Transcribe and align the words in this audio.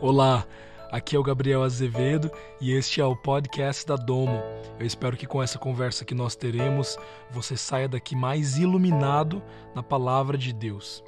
Olá, 0.00 0.46
aqui 0.92 1.16
é 1.16 1.18
o 1.18 1.22
Gabriel 1.22 1.62
Azevedo 1.62 2.30
e 2.60 2.70
este 2.72 3.00
é 3.00 3.04
o 3.04 3.16
podcast 3.16 3.86
da 3.86 3.96
Domo. 3.96 4.42
Eu 4.78 4.84
espero 4.84 5.16
que 5.16 5.26
com 5.26 5.42
essa 5.42 5.58
conversa 5.58 6.04
que 6.04 6.14
nós 6.14 6.36
teremos, 6.36 6.98
você 7.30 7.56
saia 7.56 7.88
daqui 7.88 8.14
mais 8.14 8.58
iluminado 8.58 9.42
na 9.74 9.82
palavra 9.82 10.36
de 10.36 10.52
Deus. 10.52 11.02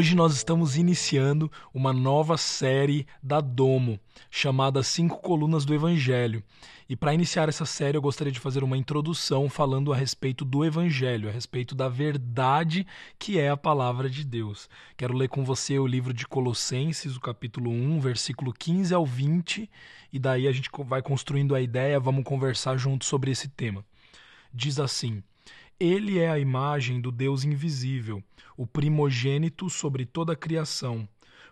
Hoje 0.00 0.16
nós 0.16 0.32
estamos 0.32 0.78
iniciando 0.78 1.52
uma 1.74 1.92
nova 1.92 2.38
série 2.38 3.06
da 3.22 3.38
Domo, 3.38 4.00
chamada 4.30 4.82
Cinco 4.82 5.20
Colunas 5.20 5.66
do 5.66 5.74
Evangelho. 5.74 6.42
E 6.88 6.96
para 6.96 7.12
iniciar 7.12 7.50
essa 7.50 7.66
série, 7.66 7.98
eu 7.98 8.00
gostaria 8.00 8.32
de 8.32 8.40
fazer 8.40 8.64
uma 8.64 8.78
introdução 8.78 9.50
falando 9.50 9.92
a 9.92 9.96
respeito 9.96 10.42
do 10.42 10.64
Evangelho, 10.64 11.28
a 11.28 11.30
respeito 11.30 11.74
da 11.74 11.86
verdade 11.86 12.86
que 13.18 13.38
é 13.38 13.50
a 13.50 13.58
palavra 13.58 14.08
de 14.08 14.24
Deus. 14.24 14.70
Quero 14.96 15.14
ler 15.14 15.28
com 15.28 15.44
você 15.44 15.78
o 15.78 15.86
livro 15.86 16.14
de 16.14 16.26
Colossenses, 16.26 17.14
o 17.14 17.20
capítulo 17.20 17.70
1, 17.70 18.00
versículo 18.00 18.54
15 18.54 18.94
ao 18.94 19.04
20, 19.04 19.68
e 20.10 20.18
daí 20.18 20.48
a 20.48 20.52
gente 20.52 20.70
vai 20.86 21.02
construindo 21.02 21.54
a 21.54 21.60
ideia, 21.60 22.00
vamos 22.00 22.24
conversar 22.24 22.78
junto 22.78 23.04
sobre 23.04 23.32
esse 23.32 23.48
tema. 23.48 23.84
Diz 24.50 24.80
assim. 24.80 25.22
Ele 25.82 26.18
é 26.18 26.28
a 26.28 26.38
imagem 26.38 27.00
do 27.00 27.10
Deus 27.10 27.42
invisível, 27.42 28.22
o 28.54 28.66
primogênito 28.66 29.70
sobre 29.70 30.04
toda 30.04 30.34
a 30.34 30.36
criação, 30.36 31.08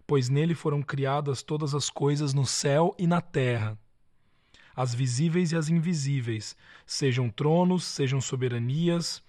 pois 0.06 0.28
nele 0.28 0.54
foram 0.54 0.82
criadas 0.82 1.42
todas 1.42 1.74
as 1.74 1.88
coisas 1.88 2.34
no 2.34 2.44
céu 2.44 2.94
e 2.98 3.06
na 3.06 3.22
terra, 3.22 3.78
as 4.76 4.94
visíveis 4.94 5.52
e 5.52 5.56
as 5.56 5.70
invisíveis, 5.70 6.54
sejam 6.84 7.30
tronos, 7.30 7.84
sejam 7.84 8.20
soberanias, 8.20 9.22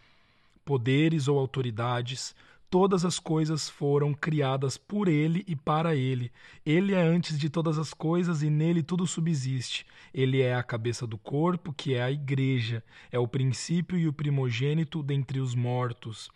poderes 0.66 1.30
ou 1.30 1.40
autoridades, 1.40 2.36
Todas 2.70 3.04
as 3.04 3.18
coisas 3.18 3.68
foram 3.68 4.14
criadas 4.14 4.78
por 4.78 5.08
ele 5.08 5.44
e 5.48 5.56
para 5.56 5.96
ele. 5.96 6.32
Ele 6.64 6.94
é 6.94 7.02
antes 7.02 7.40
de 7.40 7.50
todas 7.50 7.80
as 7.80 7.96
coisas 7.96 8.44
e 8.44 8.50
nele 8.50 8.84
tudo 8.84 9.08
subsiste. 9.08 9.88
Ele 10.14 10.40
é 10.40 10.54
a 10.54 10.62
cabeça 10.62 11.08
do 11.08 11.18
corpo, 11.18 11.74
que 11.74 11.96
é 11.96 12.04
a 12.04 12.12
igreja, 12.12 12.84
é 13.12 13.18
o 13.18 13.28
princípio 13.28 13.98
e 13.98 14.08
o 14.08 14.14
primogênito 14.14 15.02
dentre 15.02 15.40
os 15.40 15.56
mortos, 15.56 16.30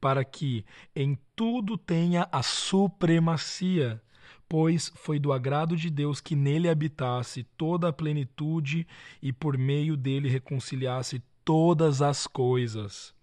para 0.00 0.24
que 0.24 0.64
em 0.94 1.18
tudo 1.34 1.76
tenha 1.76 2.28
a 2.30 2.42
supremacia 2.42 4.00
pois 4.48 4.92
foi 4.96 5.20
do 5.20 5.32
agrado 5.32 5.76
de 5.76 5.88
Deus 5.88 6.20
que 6.20 6.34
nele 6.34 6.68
habitasse 6.68 7.44
toda 7.56 7.88
a 7.88 7.92
plenitude 7.92 8.84
e 9.22 9.32
por 9.32 9.56
meio 9.56 9.96
dele 9.96 10.28
reconciliasse 10.28 11.22
todas 11.44 12.02
as 12.02 12.26
coisas 12.26 13.14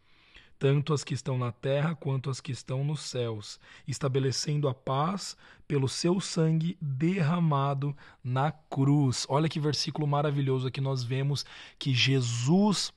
tanto 0.59 0.93
as 0.93 1.03
que 1.03 1.13
estão 1.13 1.37
na 1.37 1.51
terra 1.51 1.95
quanto 1.95 2.29
as 2.29 2.41
que 2.41 2.51
estão 2.51 2.83
nos 2.83 3.01
céus, 3.01 3.59
estabelecendo 3.87 4.67
a 4.67 4.73
paz 4.73 5.37
pelo 5.67 5.87
seu 5.87 6.19
sangue 6.19 6.77
derramado 6.81 7.95
na 8.23 8.51
cruz. 8.51 9.25
Olha 9.29 9.49
que 9.49 9.59
versículo 9.59 10.07
maravilhoso 10.07 10.67
aqui 10.67 10.81
nós 10.81 11.03
vemos 11.03 11.45
que 11.77 11.93
Jesus 11.93 12.93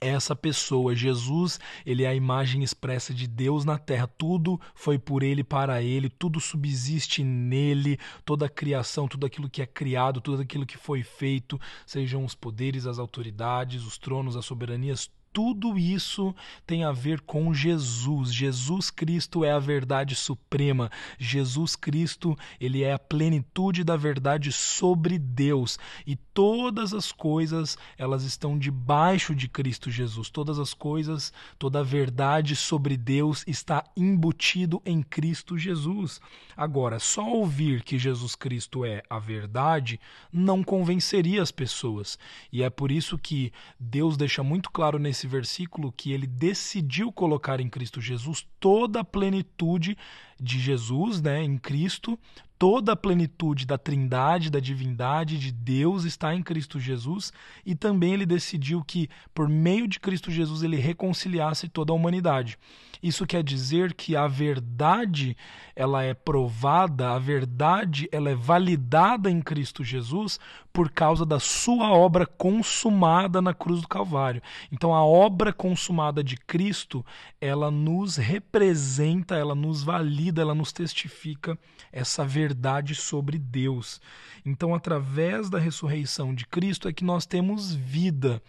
é 0.00 0.08
essa 0.08 0.34
pessoa. 0.34 0.96
Jesus, 0.96 1.60
ele 1.84 2.04
é 2.04 2.08
a 2.08 2.14
imagem 2.14 2.62
expressa 2.62 3.12
de 3.12 3.26
Deus 3.26 3.64
na 3.64 3.78
terra. 3.78 4.06
Tudo 4.06 4.58
foi 4.74 4.98
por 4.98 5.22
ele, 5.22 5.44
para 5.44 5.82
ele, 5.82 6.08
tudo 6.08 6.40
subsiste 6.40 7.22
nele, 7.22 7.98
toda 8.24 8.46
a 8.46 8.48
criação, 8.48 9.06
tudo 9.06 9.26
aquilo 9.26 9.50
que 9.50 9.60
é 9.60 9.66
criado, 9.66 10.20
tudo 10.20 10.40
aquilo 10.40 10.66
que 10.66 10.78
foi 10.78 11.02
feito, 11.02 11.60
sejam 11.86 12.24
os 12.24 12.34
poderes, 12.34 12.86
as 12.86 12.98
autoridades, 12.98 13.84
os 13.84 13.98
tronos, 13.98 14.36
as 14.36 14.46
soberanias, 14.46 15.10
tudo 15.32 15.78
isso 15.78 16.34
tem 16.66 16.84
a 16.84 16.92
ver 16.92 17.20
com 17.20 17.54
Jesus. 17.54 18.32
Jesus 18.32 18.90
Cristo 18.90 19.44
é 19.44 19.52
a 19.52 19.58
verdade 19.58 20.14
suprema. 20.14 20.90
Jesus 21.18 21.76
Cristo, 21.76 22.36
ele 22.60 22.82
é 22.82 22.92
a 22.92 22.98
plenitude 22.98 23.84
da 23.84 23.96
verdade 23.96 24.50
sobre 24.50 25.18
Deus. 25.18 25.78
E 26.06 26.16
todas 26.16 26.92
as 26.92 27.12
coisas, 27.12 27.78
elas 27.96 28.24
estão 28.24 28.58
debaixo 28.58 29.34
de 29.34 29.48
Cristo 29.48 29.90
Jesus. 29.90 30.30
Todas 30.30 30.58
as 30.58 30.74
coisas, 30.74 31.32
toda 31.58 31.80
a 31.80 31.84
verdade 31.84 32.56
sobre 32.56 32.96
Deus 32.96 33.44
está 33.46 33.84
embutido 33.96 34.82
em 34.84 35.02
Cristo 35.02 35.56
Jesus. 35.56 36.20
Agora, 36.56 36.98
só 36.98 37.26
ouvir 37.26 37.82
que 37.82 37.98
Jesus 37.98 38.34
Cristo 38.34 38.84
é 38.84 39.02
a 39.08 39.18
verdade 39.18 39.98
não 40.32 40.62
convenceria 40.62 41.40
as 41.40 41.50
pessoas. 41.50 42.18
E 42.52 42.62
é 42.62 42.68
por 42.68 42.90
isso 42.90 43.16
que 43.16 43.52
Deus 43.78 44.16
deixa 44.16 44.42
muito 44.42 44.70
claro 44.70 44.98
nesse 44.98 45.19
esse 45.20 45.26
versículo 45.26 45.92
que 45.92 46.12
ele 46.12 46.26
decidiu 46.26 47.12
colocar 47.12 47.60
em 47.60 47.68
Cristo 47.68 48.00
Jesus 48.00 48.46
toda 48.58 49.00
a 49.00 49.04
plenitude 49.04 49.96
de 50.40 50.58
Jesus, 50.58 51.20
né, 51.20 51.42
em 51.42 51.58
Cristo, 51.58 52.18
toda 52.60 52.92
a 52.92 52.96
plenitude 52.96 53.64
da 53.64 53.78
Trindade, 53.78 54.50
da 54.50 54.60
divindade 54.60 55.38
de 55.38 55.50
Deus 55.50 56.04
está 56.04 56.34
em 56.34 56.42
Cristo 56.42 56.78
Jesus, 56.78 57.32
e 57.64 57.74
também 57.74 58.12
ele 58.12 58.26
decidiu 58.26 58.84
que 58.84 59.08
por 59.34 59.48
meio 59.48 59.88
de 59.88 59.98
Cristo 59.98 60.30
Jesus 60.30 60.62
ele 60.62 60.76
reconciliasse 60.76 61.70
toda 61.70 61.90
a 61.90 61.96
humanidade. 61.96 62.58
Isso 63.02 63.26
quer 63.26 63.42
dizer 63.42 63.94
que 63.94 64.14
a 64.14 64.26
verdade, 64.26 65.34
ela 65.74 66.02
é 66.02 66.12
provada, 66.12 67.12
a 67.12 67.18
verdade, 67.18 68.06
ela 68.12 68.28
é 68.28 68.34
validada 68.34 69.30
em 69.30 69.40
Cristo 69.40 69.82
Jesus 69.82 70.38
por 70.70 70.90
causa 70.90 71.24
da 71.24 71.40
sua 71.40 71.90
obra 71.90 72.26
consumada 72.26 73.40
na 73.40 73.54
cruz 73.54 73.80
do 73.80 73.88
Calvário. 73.88 74.42
Então 74.70 74.94
a 74.94 75.02
obra 75.02 75.50
consumada 75.50 76.22
de 76.22 76.36
Cristo, 76.36 77.04
ela 77.40 77.70
nos 77.70 78.16
representa, 78.16 79.34
ela 79.34 79.54
nos 79.54 79.82
valida, 79.82 80.29
ela 80.38 80.54
nos 80.54 80.72
testifica 80.72 81.58
essa 81.90 82.24
verdade 82.24 82.94
sobre 82.94 83.38
Deus. 83.38 84.00
Então, 84.44 84.74
através 84.74 85.48
da 85.48 85.58
ressurreição 85.58 86.34
de 86.34 86.46
Cristo 86.46 86.88
é 86.88 86.92
que 86.92 87.04
nós 87.04 87.26
temos 87.26 87.74
vida. 87.74 88.42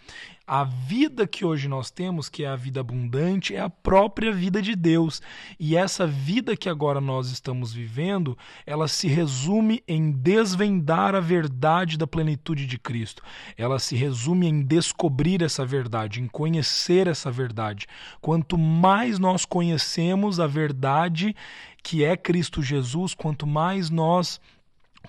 A 0.53 0.66
vida 0.66 1.25
que 1.25 1.45
hoje 1.45 1.69
nós 1.69 1.89
temos, 1.89 2.28
que 2.28 2.44
é 2.44 2.47
a 2.50 2.57
vida 2.57 2.81
abundante, 2.81 3.56
é 3.56 3.62
a 3.62 3.69
própria 3.69 4.34
vida 4.34 4.62
de 4.62 4.75
Deus. 4.75 5.22
E 5.57 5.78
essa 5.78 6.06
vida 6.06 6.57
que 6.57 6.67
agora 6.67 7.00
nós 7.00 7.29
estamos 7.29 7.72
vivendo, 7.72 8.38
ela 8.66 8.89
se 8.89 9.07
resume 9.07 9.81
em 9.88 10.12
desvendar 10.12 11.16
a 11.16 11.22
verdade 11.22 11.97
da 11.97 12.06
plenitude 12.06 12.67
de 12.67 12.78
Cristo. 12.78 13.23
Ela 13.56 13.79
se 13.79 13.95
resume 13.95 14.45
em 14.45 14.62
descobrir 14.62 15.41
essa 15.41 15.66
verdade, 15.66 16.19
em 16.19 16.28
conhecer 16.28 17.07
essa 17.07 17.31
verdade. 17.31 17.88
Quanto 18.19 18.57
mais 18.57 19.18
nós 19.19 19.45
conhecemos 19.45 20.38
a 20.38 20.47
verdade 20.47 21.33
que 21.81 22.03
é 22.03 22.18
Cristo 22.18 22.62
Jesus, 22.62 23.13
quanto 23.13 23.47
mais 23.47 23.89
nós 23.89 24.38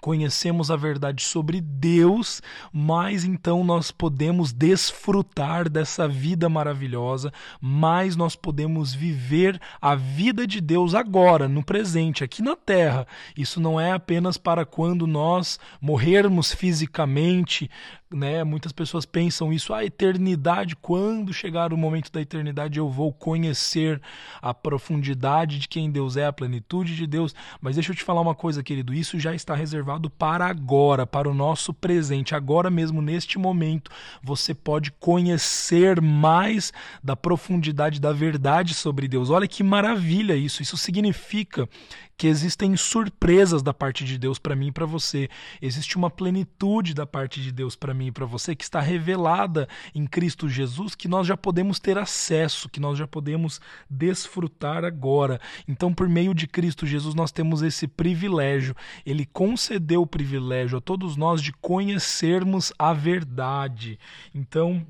conhecemos 0.00 0.70
a 0.70 0.76
verdade 0.76 1.22
sobre 1.22 1.60
Deus, 1.60 2.42
mais 2.72 3.24
então 3.24 3.62
nós 3.62 3.90
podemos 3.90 4.52
desfrutar 4.52 5.68
dessa 5.68 6.08
vida 6.08 6.48
maravilhosa, 6.48 7.32
mais 7.60 8.16
nós 8.16 8.34
podemos 8.34 8.92
viver 8.92 9.60
a 9.80 9.94
vida 9.94 10.46
de 10.46 10.60
Deus 10.60 10.94
agora, 10.94 11.48
no 11.48 11.62
presente, 11.62 12.24
aqui 12.24 12.42
na 12.42 12.56
terra. 12.56 13.06
Isso 13.36 13.60
não 13.60 13.80
é 13.80 13.92
apenas 13.92 14.36
para 14.36 14.64
quando 14.64 15.06
nós 15.06 15.58
morrermos 15.80 16.52
fisicamente, 16.52 17.70
né? 18.16 18.44
Muitas 18.44 18.72
pessoas 18.72 19.04
pensam 19.04 19.52
isso, 19.52 19.72
a 19.72 19.84
eternidade, 19.84 20.76
quando 20.76 21.32
chegar 21.32 21.72
o 21.72 21.76
momento 21.76 22.10
da 22.12 22.20
eternidade 22.20 22.78
eu 22.78 22.88
vou 22.88 23.12
conhecer 23.12 24.00
a 24.40 24.52
profundidade 24.54 25.58
de 25.58 25.68
quem 25.68 25.90
Deus 25.90 26.16
é, 26.16 26.26
a 26.26 26.32
plenitude 26.32 26.94
de 26.94 27.06
Deus. 27.06 27.34
Mas 27.60 27.76
deixa 27.76 27.92
eu 27.92 27.96
te 27.96 28.04
falar 28.04 28.20
uma 28.20 28.34
coisa, 28.34 28.62
querido, 28.62 28.94
isso 28.94 29.18
já 29.18 29.34
está 29.34 29.54
reservado 29.54 30.10
para 30.10 30.46
agora, 30.46 31.06
para 31.06 31.28
o 31.28 31.34
nosso 31.34 31.72
presente. 31.72 32.34
Agora 32.34 32.70
mesmo 32.70 33.02
neste 33.02 33.38
momento, 33.38 33.90
você 34.22 34.54
pode 34.54 34.90
conhecer 34.92 36.00
mais 36.00 36.72
da 37.02 37.16
profundidade 37.16 38.00
da 38.00 38.12
verdade 38.12 38.74
sobre 38.74 39.08
Deus. 39.08 39.30
Olha 39.30 39.48
que 39.48 39.62
maravilha 39.62 40.36
isso. 40.36 40.62
Isso 40.62 40.76
significa 40.76 41.68
que 42.16 42.26
existem 42.26 42.76
surpresas 42.76 43.62
da 43.62 43.74
parte 43.74 44.04
de 44.04 44.18
Deus 44.18 44.38
para 44.38 44.54
mim 44.54 44.68
e 44.68 44.72
para 44.72 44.86
você. 44.86 45.28
Existe 45.60 45.96
uma 45.96 46.10
plenitude 46.10 46.94
da 46.94 47.06
parte 47.06 47.42
de 47.42 47.50
Deus 47.50 47.74
para 47.74 47.94
mim 47.94 48.06
e 48.06 48.12
para 48.12 48.26
você 48.26 48.54
que 48.54 48.64
está 48.64 48.80
revelada 48.80 49.68
em 49.94 50.06
Cristo 50.06 50.48
Jesus, 50.48 50.94
que 50.94 51.08
nós 51.08 51.26
já 51.26 51.36
podemos 51.36 51.78
ter 51.78 51.98
acesso, 51.98 52.68
que 52.68 52.80
nós 52.80 52.98
já 52.98 53.06
podemos 53.06 53.60
desfrutar 53.90 54.84
agora. 54.84 55.40
Então, 55.66 55.92
por 55.92 56.08
meio 56.08 56.34
de 56.34 56.46
Cristo 56.46 56.86
Jesus, 56.86 57.14
nós 57.14 57.32
temos 57.32 57.62
esse 57.62 57.88
privilégio. 57.88 58.76
Ele 59.04 59.26
concedeu 59.26 60.02
o 60.02 60.06
privilégio 60.06 60.78
a 60.78 60.80
todos 60.80 61.16
nós 61.16 61.42
de 61.42 61.52
conhecermos 61.52 62.72
a 62.78 62.92
verdade. 62.92 63.98
Então, 64.34 64.86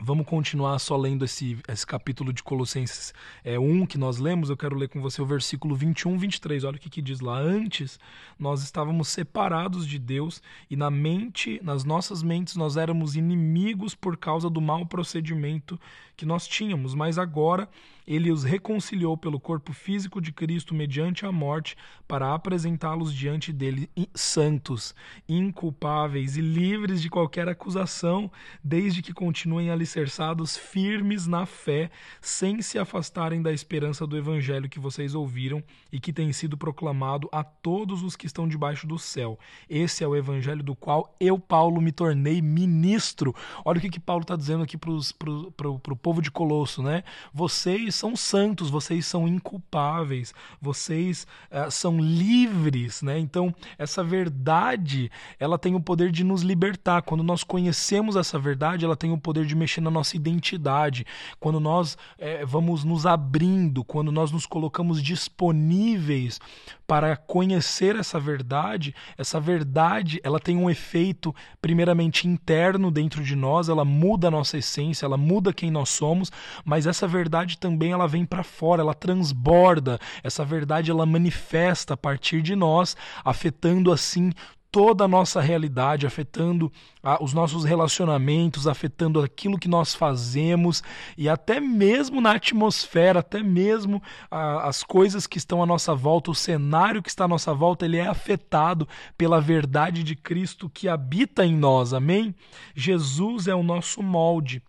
Vamos 0.00 0.26
continuar 0.26 0.78
só 0.78 0.96
lendo 0.96 1.24
esse, 1.24 1.58
esse 1.66 1.84
capítulo 1.84 2.32
de 2.32 2.40
Colossenses 2.40 3.12
é, 3.42 3.58
1 3.58 3.84
que 3.84 3.98
nós 3.98 4.18
lemos. 4.18 4.48
Eu 4.48 4.56
quero 4.56 4.76
ler 4.76 4.88
com 4.88 5.00
você 5.00 5.20
o 5.20 5.26
versículo 5.26 5.74
21, 5.74 6.16
23. 6.16 6.62
Olha 6.62 6.76
o 6.76 6.78
que, 6.78 6.88
que 6.88 7.02
diz 7.02 7.20
lá. 7.20 7.36
Antes, 7.36 7.98
nós 8.38 8.62
estávamos 8.62 9.08
separados 9.08 9.86
de 9.86 9.98
Deus 9.98 10.40
e 10.70 10.76
na 10.76 10.88
mente, 10.88 11.60
nas 11.64 11.84
nossas 11.84 12.22
mentes, 12.22 12.54
nós 12.54 12.76
éramos 12.76 13.16
inimigos 13.16 13.92
por 13.94 14.16
causa 14.16 14.48
do 14.48 14.60
mau 14.60 14.86
procedimento 14.86 15.78
que 16.16 16.24
nós 16.24 16.46
tínhamos. 16.46 16.94
Mas 16.94 17.18
agora, 17.18 17.68
ele 18.08 18.30
os 18.30 18.44
reconciliou 18.44 19.16
pelo 19.16 19.40
corpo 19.40 19.72
físico 19.72 20.20
de 20.20 20.32
Cristo 20.32 20.74
mediante 20.74 21.26
a 21.26 21.32
morte 21.32 21.76
para 22.06 22.32
apresentá-los 22.32 23.12
diante 23.12 23.52
dele 23.52 23.90
santos, 24.14 24.94
inculpáveis 25.28 26.36
e 26.36 26.40
livres 26.40 27.02
de 27.02 27.10
qualquer 27.10 27.48
acusação, 27.48 28.30
desde 28.62 29.02
que 29.02 29.12
continuem 29.12 29.70
ali 29.70 29.88
alicerçados 29.88 30.56
firmes 30.56 31.26
na 31.26 31.46
fé, 31.46 31.90
sem 32.20 32.60
se 32.60 32.78
afastarem 32.78 33.40
da 33.40 33.50
esperança 33.50 34.06
do 34.06 34.16
evangelho 34.16 34.68
que 34.68 34.78
vocês 34.78 35.14
ouviram 35.14 35.62
e 35.90 35.98
que 35.98 36.12
tem 36.12 36.30
sido 36.32 36.58
proclamado 36.58 37.26
a 37.32 37.42
todos 37.42 38.02
os 38.02 38.14
que 38.14 38.26
estão 38.26 38.46
debaixo 38.46 38.86
do 38.86 38.98
céu. 38.98 39.38
Esse 39.68 40.04
é 40.04 40.06
o 40.06 40.14
evangelho 40.14 40.62
do 40.62 40.76
qual 40.76 41.16
eu, 41.18 41.38
Paulo, 41.38 41.80
me 41.80 41.90
tornei 41.90 42.42
ministro. 42.42 43.34
Olha 43.64 43.78
o 43.78 43.80
que, 43.80 43.88
que 43.88 44.00
Paulo 44.00 44.22
está 44.22 44.36
dizendo 44.36 44.62
aqui 44.62 44.76
para 44.76 44.90
o 44.90 45.96
povo 45.96 46.20
de 46.20 46.30
Colosso, 46.30 46.82
né? 46.82 47.02
Vocês 47.32 47.94
são 47.98 48.16
santos, 48.16 48.70
vocês 48.70 49.04
são 49.04 49.26
inculpáveis, 49.26 50.32
vocês 50.60 51.26
uh, 51.50 51.70
são 51.70 51.98
livres, 51.98 53.02
né? 53.02 53.18
Então, 53.18 53.54
essa 53.76 54.02
verdade, 54.02 55.10
ela 55.38 55.58
tem 55.58 55.74
o 55.74 55.80
poder 55.80 56.10
de 56.10 56.24
nos 56.24 56.42
libertar. 56.42 57.02
Quando 57.02 57.22
nós 57.22 57.44
conhecemos 57.44 58.16
essa 58.16 58.38
verdade, 58.38 58.84
ela 58.84 58.96
tem 58.96 59.12
o 59.12 59.18
poder 59.18 59.44
de 59.44 59.54
mexer 59.54 59.80
na 59.80 59.90
nossa 59.90 60.16
identidade, 60.16 61.04
quando 61.40 61.60
nós 61.60 61.98
é, 62.18 62.44
vamos 62.46 62.84
nos 62.84 63.04
abrindo, 63.04 63.84
quando 63.84 64.12
nós 64.12 64.30
nos 64.30 64.46
colocamos 64.46 65.02
disponíveis 65.02 66.40
para 66.86 67.16
conhecer 67.16 67.96
essa 67.96 68.18
verdade, 68.18 68.94
essa 69.18 69.38
verdade 69.38 70.18
ela 70.24 70.40
tem 70.40 70.56
um 70.56 70.70
efeito 70.70 71.34
primeiramente 71.60 72.26
interno 72.26 72.90
dentro 72.90 73.22
de 73.22 73.36
nós, 73.36 73.68
ela 73.68 73.84
muda 73.84 74.28
a 74.28 74.30
nossa 74.30 74.56
essência, 74.56 75.04
ela 75.04 75.18
muda 75.18 75.52
quem 75.52 75.70
nós 75.70 75.90
somos, 75.90 76.32
mas 76.64 76.86
essa 76.86 77.06
verdade 77.06 77.58
também 77.58 77.87
ela 77.92 78.06
vem 78.06 78.24
para 78.24 78.42
fora, 78.42 78.82
ela 78.82 78.94
transborda, 78.94 79.98
essa 80.22 80.44
verdade 80.44 80.90
ela 80.90 81.06
manifesta 81.06 81.94
a 81.94 81.96
partir 81.96 82.42
de 82.42 82.54
nós, 82.54 82.96
afetando 83.24 83.92
assim 83.92 84.32
toda 84.70 85.04
a 85.04 85.08
nossa 85.08 85.40
realidade, 85.40 86.06
afetando 86.06 86.70
ah, 87.02 87.22
os 87.22 87.32
nossos 87.32 87.64
relacionamentos, 87.64 88.66
afetando 88.66 89.20
aquilo 89.20 89.58
que 89.58 89.68
nós 89.68 89.94
fazemos 89.94 90.82
e 91.16 91.28
até 91.28 91.58
mesmo 91.58 92.20
na 92.20 92.32
atmosfera, 92.32 93.20
até 93.20 93.42
mesmo 93.42 94.02
ah, 94.30 94.68
as 94.68 94.82
coisas 94.82 95.26
que 95.26 95.38
estão 95.38 95.62
à 95.62 95.66
nossa 95.66 95.94
volta, 95.94 96.30
o 96.30 96.34
cenário 96.34 97.02
que 97.02 97.08
está 97.08 97.24
à 97.24 97.28
nossa 97.28 97.54
volta, 97.54 97.86
ele 97.86 97.96
é 97.96 98.06
afetado 98.06 98.86
pela 99.16 99.40
verdade 99.40 100.02
de 100.02 100.14
Cristo 100.14 100.68
que 100.68 100.88
habita 100.88 101.44
em 101.44 101.56
nós. 101.56 101.94
Amém? 101.94 102.34
Jesus 102.74 103.48
é 103.48 103.54
o 103.54 103.62
nosso 103.62 104.02
molde. 104.02 104.62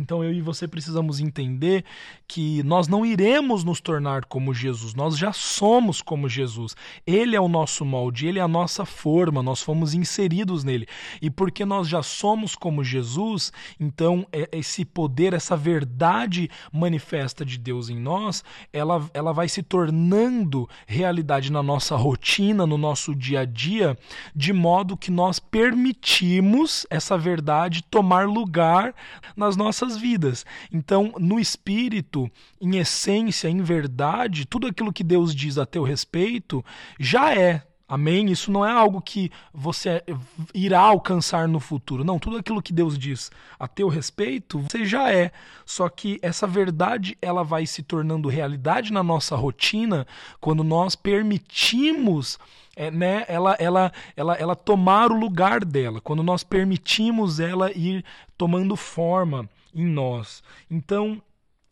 Então 0.00 0.22
eu 0.22 0.32
e 0.32 0.40
você 0.40 0.68
precisamos 0.68 1.20
entender 1.20 1.84
que 2.26 2.62
nós 2.62 2.88
não 2.88 3.04
iremos 3.04 3.64
nos 3.64 3.80
tornar 3.80 4.24
como 4.24 4.52
Jesus, 4.52 4.94
nós 4.94 5.16
já 5.16 5.32
somos 5.32 6.02
como 6.02 6.28
Jesus. 6.28 6.76
Ele 7.06 7.34
é 7.34 7.40
o 7.40 7.48
nosso 7.48 7.84
molde, 7.84 8.26
ele 8.26 8.38
é 8.38 8.42
a 8.42 8.48
nossa 8.48 8.84
forma, 8.84 9.42
nós 9.42 9.62
fomos 9.62 9.94
inseridos 9.94 10.62
nele. 10.64 10.86
E 11.22 11.30
porque 11.30 11.64
nós 11.64 11.88
já 11.88 12.02
somos 12.02 12.54
como 12.54 12.84
Jesus, 12.84 13.52
então 13.78 14.26
é, 14.32 14.48
esse 14.52 14.84
poder, 14.84 15.32
essa 15.32 15.56
verdade 15.56 16.50
manifesta 16.72 17.44
de 17.44 17.58
Deus 17.58 17.88
em 17.88 17.98
nós, 17.98 18.44
ela, 18.72 19.08
ela 19.14 19.32
vai 19.32 19.48
se 19.48 19.62
tornando 19.62 20.68
realidade 20.86 21.50
na 21.50 21.62
nossa 21.62 21.96
rotina, 21.96 22.66
no 22.66 22.76
nosso 22.76 23.14
dia 23.14 23.40
a 23.40 23.44
dia, 23.44 23.96
de 24.34 24.52
modo 24.52 24.96
que 24.96 25.10
nós 25.10 25.38
permitimos 25.38 26.86
essa 26.90 27.16
verdade 27.16 27.82
tomar 27.82 28.26
lugar 28.26 28.94
nas 29.36 29.56
nossas 29.56 29.87
nossas 29.88 29.96
vidas. 29.96 30.44
Então, 30.72 31.14
no 31.18 31.40
espírito, 31.40 32.30
em 32.60 32.76
essência, 32.76 33.48
em 33.48 33.62
verdade, 33.62 34.46
tudo 34.46 34.66
aquilo 34.66 34.92
que 34.92 35.02
Deus 35.02 35.34
diz 35.34 35.56
a 35.56 35.64
teu 35.64 35.82
respeito 35.82 36.64
já 37.00 37.34
é. 37.34 37.62
Amém? 37.90 38.30
Isso 38.30 38.52
não 38.52 38.66
é 38.66 38.70
algo 38.70 39.00
que 39.00 39.32
você 39.52 40.04
irá 40.52 40.80
alcançar 40.80 41.48
no 41.48 41.58
futuro. 41.58 42.04
Não, 42.04 42.18
tudo 42.18 42.36
aquilo 42.36 42.60
que 42.60 42.72
Deus 42.72 42.98
diz 42.98 43.30
a 43.58 43.66
teu 43.66 43.88
respeito, 43.88 44.60
você 44.60 44.84
já 44.84 45.10
é. 45.10 45.32
Só 45.64 45.88
que 45.88 46.18
essa 46.20 46.46
verdade, 46.46 47.16
ela 47.22 47.42
vai 47.42 47.64
se 47.64 47.82
tornando 47.82 48.28
realidade 48.28 48.92
na 48.92 49.02
nossa 49.02 49.34
rotina 49.36 50.06
quando 50.38 50.62
nós 50.62 50.94
permitimos 50.94 52.38
é, 52.76 52.92
né, 52.92 53.24
ela, 53.26 53.56
ela, 53.58 53.92
ela, 54.14 54.34
ela 54.34 54.54
tomar 54.54 55.10
o 55.10 55.18
lugar 55.18 55.64
dela, 55.64 56.00
quando 56.00 56.22
nós 56.22 56.44
permitimos 56.44 57.40
ela 57.40 57.72
ir 57.72 58.04
tomando 58.36 58.76
forma 58.76 59.48
em 59.74 59.86
nós. 59.86 60.42
Então, 60.70 61.22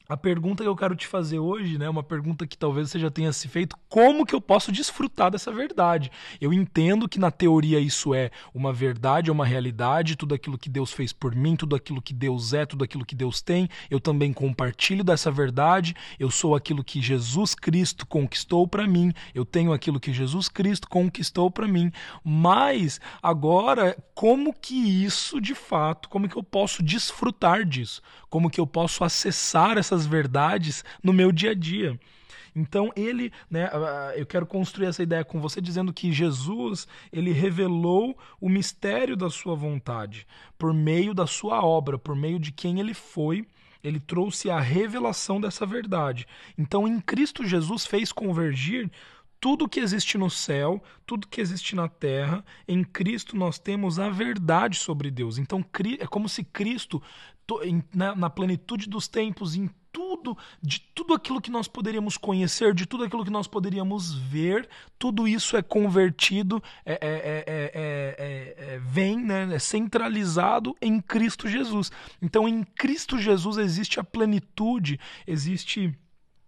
a 0.09 0.17
pergunta 0.17 0.63
que 0.63 0.69
eu 0.69 0.77
quero 0.77 0.95
te 0.95 1.07
fazer 1.07 1.39
hoje, 1.39 1.79
né, 1.79 1.89
uma 1.89 2.03
pergunta 2.03 2.47
que 2.47 2.57
talvez 2.57 2.91
você 2.91 2.99
já 2.99 3.11
tenha 3.11 3.33
se 3.33 3.49
feito, 3.49 3.77
como 3.89 4.25
que 4.25 4.35
eu 4.35 4.41
posso 4.41 4.71
desfrutar 4.71 5.31
dessa 5.31 5.51
verdade? 5.51 6.11
Eu 6.41 6.53
entendo 6.53 7.09
que 7.09 7.19
na 7.19 7.31
teoria 7.31 7.81
isso 7.81 8.15
é 8.15 8.31
uma 8.55 8.73
verdade, 8.73 9.31
é 9.31 9.33
uma 9.33 9.45
realidade, 9.45 10.17
tudo 10.17 10.35
aquilo 10.35 10.59
que 10.59 10.69
Deus 10.69 10.93
fez 10.93 11.13
por 11.13 11.35
mim, 11.35 11.57
tudo 11.57 11.75
aquilo 11.75 12.01
que 12.01 12.15
Deus 12.15 12.53
é, 12.53 12.65
tudo 12.65 12.85
aquilo 12.85 13.05
que 13.05 13.15
Deus 13.15 13.43
tem, 13.43 13.69
eu 13.91 13.99
também 13.99 14.33
compartilho 14.33 15.03
dessa 15.03 15.31
verdade, 15.31 15.95
eu 16.19 16.31
sou 16.31 16.55
aquilo 16.55 16.85
que 16.85 17.01
Jesus 17.01 17.55
Cristo 17.55 18.07
conquistou 18.07 18.69
para 18.69 18.87
mim, 18.87 19.13
eu 19.35 19.45
tenho 19.45 19.73
aquilo 19.73 19.99
que 19.99 20.13
Jesus 20.13 20.49
Cristo 20.49 20.89
conquistou 20.89 21.51
para 21.51 21.67
mim. 21.67 21.91
Mas 22.25 23.01
agora, 23.23 23.97
como 24.15 24.53
que 24.53 25.05
isso 25.05 25.41
de 25.41 25.55
fato, 25.55 26.09
como 26.09 26.29
que 26.29 26.37
eu 26.37 26.43
posso 26.43 26.83
desfrutar 26.83 27.65
disso? 27.65 28.01
Como 28.29 28.51
que 28.51 28.61
eu 28.61 28.67
posso 28.67 29.03
acessar 29.03 29.79
essa 29.79 29.96
essas 29.97 30.07
verdades 30.07 30.85
no 31.03 31.13
meu 31.13 31.33
dia 31.33 31.53
a 31.53 31.55
dia. 31.55 31.99
Então 32.55 32.91
ele, 32.97 33.33
né, 33.51 33.71
eu 34.15 34.25
quero 34.25 34.47
construir 34.47 34.87
essa 34.87 35.03
ideia 35.03 35.25
com 35.25 35.41
você 35.41 35.61
dizendo 35.61 35.93
que 35.93 36.13
Jesus, 36.13 36.87
ele 37.13 37.33
revelou 37.33 38.17
o 38.41 38.49
mistério 38.49 39.17
da 39.17 39.29
sua 39.29 39.55
vontade 39.55 40.27
por 40.59 40.73
meio 40.73 41.13
da 41.13 41.27
sua 41.27 41.63
obra, 41.65 41.99
por 41.99 42.17
meio 42.17 42.39
de 42.39 42.53
quem 42.53 42.81
ele 42.81 42.95
foi, 42.95 43.47
ele 43.85 44.01
trouxe 44.01 44.49
a 44.51 44.59
revelação 44.59 45.39
dessa 45.39 45.67
verdade. 45.67 46.27
Então 46.57 46.89
em 46.89 46.99
Cristo 46.99 47.47
Jesus 47.47 47.85
fez 47.85 48.11
convergir 48.11 48.91
tudo 49.41 49.69
que 49.69 49.81
existe 49.81 50.17
no 50.19 50.31
céu, 50.31 50.83
tudo 51.07 51.27
que 51.27 51.41
existe 51.41 51.75
na 51.75 51.89
terra, 51.89 52.45
em 52.67 52.83
Cristo 52.83 53.37
nós 53.37 53.59
temos 53.59 53.99
a 53.99 54.09
verdade 54.09 54.77
sobre 54.77 55.11
Deus. 55.11 55.39
Então 55.39 55.65
é 55.99 56.07
como 56.07 56.29
se 56.29 56.43
Cristo, 56.45 57.03
na 57.95 58.31
plenitude 58.31 58.89
dos 58.89 59.07
tempos, 59.07 59.55
em 59.55 59.71
tudo, 59.97 60.37
de 60.61 60.81
tudo 60.95 61.15
aquilo 61.15 61.41
que 61.41 61.51
nós 61.51 61.67
poderíamos 61.67 62.19
conhecer, 62.19 62.75
de 62.75 62.85
tudo 62.85 63.05
aquilo 63.05 63.25
que 63.25 63.31
nós 63.31 63.47
poderíamos 63.47 64.13
ver, 64.13 64.69
tudo 64.99 65.27
isso 65.27 65.57
é 65.57 65.63
convertido, 65.63 66.63
é, 66.85 66.99
é, 67.01 67.45
é, 67.47 68.79
vem, 68.81 69.17
né, 69.17 69.55
é 69.55 69.59
centralizado 69.59 70.77
em 70.83 71.01
Cristo 71.01 71.49
Jesus. 71.49 71.91
Então, 72.21 72.47
em 72.47 72.63
Cristo 72.63 73.19
Jesus 73.19 73.57
existe 73.57 73.99
a 73.99 74.05
plenitude, 74.05 75.01
existe 75.27 75.97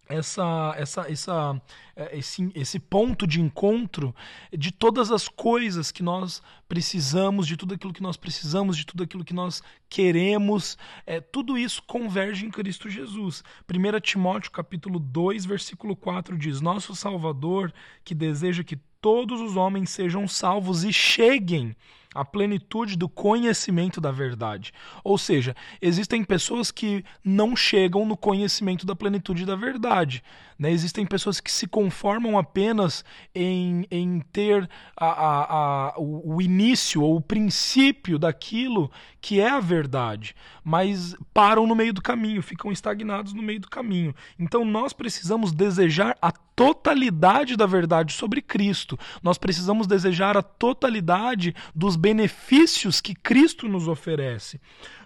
essa, 0.08 0.74
essa, 0.76 1.10
essa, 1.10 1.62
é, 1.94 2.18
esse, 2.18 2.50
esse 2.54 2.78
ponto 2.78 3.26
de 3.26 3.40
encontro 3.40 4.14
de 4.56 4.72
todas 4.72 5.10
as 5.10 5.28
coisas 5.28 5.90
que 5.90 6.02
nós 6.02 6.42
precisamos, 6.68 7.46
de 7.46 7.56
tudo 7.56 7.74
aquilo 7.74 7.92
que 7.92 8.02
nós 8.02 8.16
precisamos, 8.16 8.76
de 8.76 8.86
tudo 8.86 9.02
aquilo 9.02 9.24
que 9.24 9.34
nós 9.34 9.62
queremos, 9.88 10.78
é, 11.06 11.20
tudo 11.20 11.58
isso 11.58 11.82
converge 11.82 12.46
em 12.46 12.50
Cristo 12.50 12.88
Jesus. 12.88 13.44
1 13.68 14.00
Timóteo 14.00 14.50
capítulo 14.50 14.98
2, 14.98 15.44
versículo 15.44 15.94
4 15.94 16.36
diz: 16.38 16.60
Nosso 16.60 16.94
Salvador, 16.94 17.72
que 18.04 18.14
deseja 18.14 18.64
que 18.64 18.76
todos 19.00 19.40
os 19.40 19.56
homens 19.56 19.90
sejam 19.90 20.26
salvos 20.26 20.84
e 20.84 20.92
cheguem 20.92 21.76
à 22.14 22.24
plenitude 22.24 22.96
do 22.96 23.08
conhecimento 23.08 24.00
da 24.00 24.10
verdade. 24.10 24.72
Ou 25.04 25.18
seja, 25.18 25.54
existem 25.80 26.24
pessoas 26.24 26.70
que 26.70 27.04
não 27.24 27.54
chegam 27.54 28.06
no 28.06 28.16
conhecimento 28.16 28.86
da 28.86 28.96
plenitude 28.96 29.44
da 29.44 29.56
verdade. 29.56 30.22
Né? 30.58 30.72
Existem 30.72 31.06
pessoas 31.06 31.40
que 31.40 31.52
se 31.52 31.66
conformam 31.66 32.36
apenas 32.36 33.04
em, 33.34 33.86
em 33.90 34.20
ter 34.32 34.68
a, 34.96 35.06
a, 35.06 35.88
a, 35.90 35.94
o 35.98 36.42
início 36.42 37.02
ou 37.02 37.16
o 37.16 37.20
princípio 37.20 38.18
daquilo 38.18 38.90
que 39.20 39.40
é 39.40 39.50
a 39.50 39.60
verdade, 39.60 40.34
mas 40.64 41.16
param 41.34 41.66
no 41.66 41.74
meio 41.74 41.92
do 41.92 42.02
caminho, 42.02 42.42
ficam 42.42 42.72
estagnados 42.72 43.32
no 43.32 43.42
meio 43.42 43.60
do 43.60 43.68
caminho. 43.68 44.14
Então 44.38 44.64
nós 44.64 44.92
precisamos 44.92 45.52
desejar 45.52 46.16
a 46.20 46.32
totalidade 46.58 47.56
da 47.56 47.66
verdade 47.66 48.12
sobre 48.12 48.42
Cristo. 48.42 48.98
Nós 49.22 49.38
precisamos 49.38 49.86
desejar 49.86 50.36
a 50.36 50.42
totalidade 50.42 51.54
dos 51.72 51.94
benefícios 51.98 53.00
que 53.00 53.14
Cristo 53.14 53.68
nos 53.68 53.88
oferece. 53.88 54.60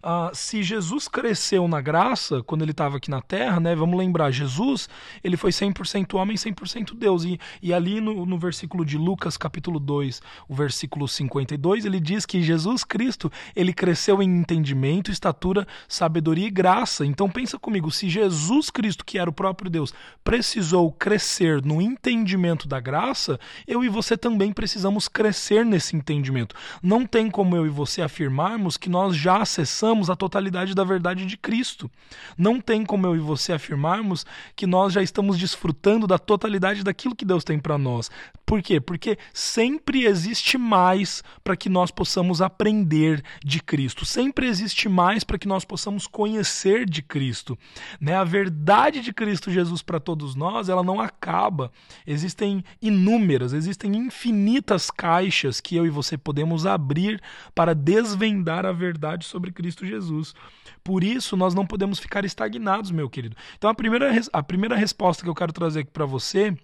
Uh, 0.05 0.35
se 0.35 0.65
Jesus 0.65 1.07
cresceu 1.07 1.69
na 1.69 1.81
graça 1.81 2.43
quando 2.43 2.63
ele 2.63 2.73
estava 2.73 2.97
aqui 2.97 3.09
na 3.09 3.21
Terra, 3.23 3.61
né? 3.61 3.73
Vamos 3.73 3.97
lembrar, 3.97 4.33
Jesus 4.33 4.89
ele 5.23 5.37
foi 5.37 5.53
100% 5.53 6.15
homem, 6.15 6.37
100% 6.37 6.95
Deus. 6.95 7.25
E, 7.25 7.39
e 7.63 7.73
ali 7.73 8.01
no, 8.01 8.27
no 8.27 8.37
versículo 8.37 8.85
de 8.85 8.99
Lucas, 8.99 9.37
capítulo 9.37 9.79
2, 9.79 10.21
o 10.49 10.55
versículo 10.55 11.07
52, 11.07 11.85
ele 11.85 12.01
diz 12.01 12.27
que 12.27 12.43
Jesus 12.43 12.83
Cristo 12.83 13.31
ele 13.55 13.73
cresceu 13.73 14.21
em 14.21 14.41
entendimento, 14.41 15.11
estatura, 15.11 15.67
sabedoria 15.87 16.49
e 16.49 16.51
graça. 16.51 17.07
Então 17.07 17.31
pensa 17.31 17.57
comigo, 17.57 17.89
se 17.91 18.09
Jesus 18.11 18.71
Cristo, 18.71 19.05
que 19.05 19.19
era 19.19 19.31
o 19.31 19.33
próprio 19.33 19.71
Deus, 19.71 19.95
precisou 20.25 20.91
crescer 20.91 21.65
no 21.65 21.81
entendimento 21.81 22.67
da 22.67 22.81
graça, 22.81 23.39
eu 23.69 23.85
e 23.85 23.89
você 23.89 24.17
também 24.17 24.53
precisamos 24.53 25.07
crescer 25.07 25.65
nesse 25.65 25.95
entendimento. 25.95 26.57
Não 26.83 27.07
tem 27.07 27.31
como 27.31 27.55
eu 27.55 27.65
e 27.65 27.69
você 27.69 28.03
afirmarmos 28.03 28.77
que 28.77 28.91
nós 28.91 29.15
já 29.15 29.43
acessamos 29.43 30.11
a 30.11 30.17
totalidade 30.17 30.75
da 30.75 30.83
verdade 30.83 31.25
de 31.25 31.37
Cristo. 31.37 31.91
Não 32.37 32.61
tem 32.61 32.85
como 32.85 33.07
eu 33.07 33.15
e 33.15 33.21
você 33.21 33.53
afirmarmos 33.53 34.27
que 34.57 34.67
nós 34.67 34.93
já 34.93 35.03
estamos 35.03 35.39
desfrutando 35.39 36.07
da 36.07 36.19
totalidade 36.19 36.83
daquilo 36.83 37.15
que 37.15 37.25
Deus 37.25 37.45
tem 37.45 37.59
para 37.59 37.79
nós. 37.79 38.11
Por 38.45 38.61
quê? 38.61 38.81
Porque 38.81 39.17
sempre 39.33 40.05
existe 40.05 40.59
mais 40.59 41.23
para 41.45 41.57
que 41.57 41.69
nós 41.69 41.91
possamos 41.91 42.43
aprender 42.43 43.23
de 43.45 43.63
Cristo. 43.63 44.05
Sempre 44.05 44.47
existe 44.47 44.89
mais 44.89 45.25
para 45.25 45.39
que 45.39 45.49
nós 45.49 45.65
possamos 45.65 46.07
conhecer 46.07 46.85
de 46.85 47.01
Cristo. 47.01 47.57
Né? 48.01 48.15
A 48.15 48.25
verdade 48.25 49.01
de 49.01 49.13
Cristo 49.13 49.51
Jesus 49.51 49.83
para 49.83 50.01
todos 50.01 50.35
nós, 50.35 50.69
ela 50.69 50.83
não 50.83 51.01
acaba. 51.01 51.71
Existem 52.07 52.65
inúmeras, 52.81 53.53
existem 53.53 53.97
infinitas 53.97 54.91
caixas 54.91 55.61
que 55.61 55.77
eu 55.77 55.87
e 55.87 55.91
você 55.91 56.19
podemos 56.19 56.67
abrir 56.75 57.21
para 57.55 57.75
desvendar 57.75 58.67
a 58.67 58.73
verdade 58.73 59.25
sobre 59.25 59.53
Cristo 59.53 59.87
Jesus. 59.87 60.35
Por 60.83 61.05
isso, 61.05 61.37
nós 61.37 61.55
não 61.55 61.67
podemos 61.67 61.99
ficar 61.99 62.25
estagnados, 62.25 62.91
meu 62.91 63.09
querido. 63.09 63.37
Então, 63.57 63.71
a 63.71 63.75
primeira, 63.75 64.11
a 64.33 64.43
primeira 64.43 64.77
resposta 64.77 65.23
que 65.23 65.29
eu 65.29 65.35
quero 65.35 65.53
trazer 65.53 65.81
aqui 65.81 65.91
para 65.91 66.07
você 66.07 66.57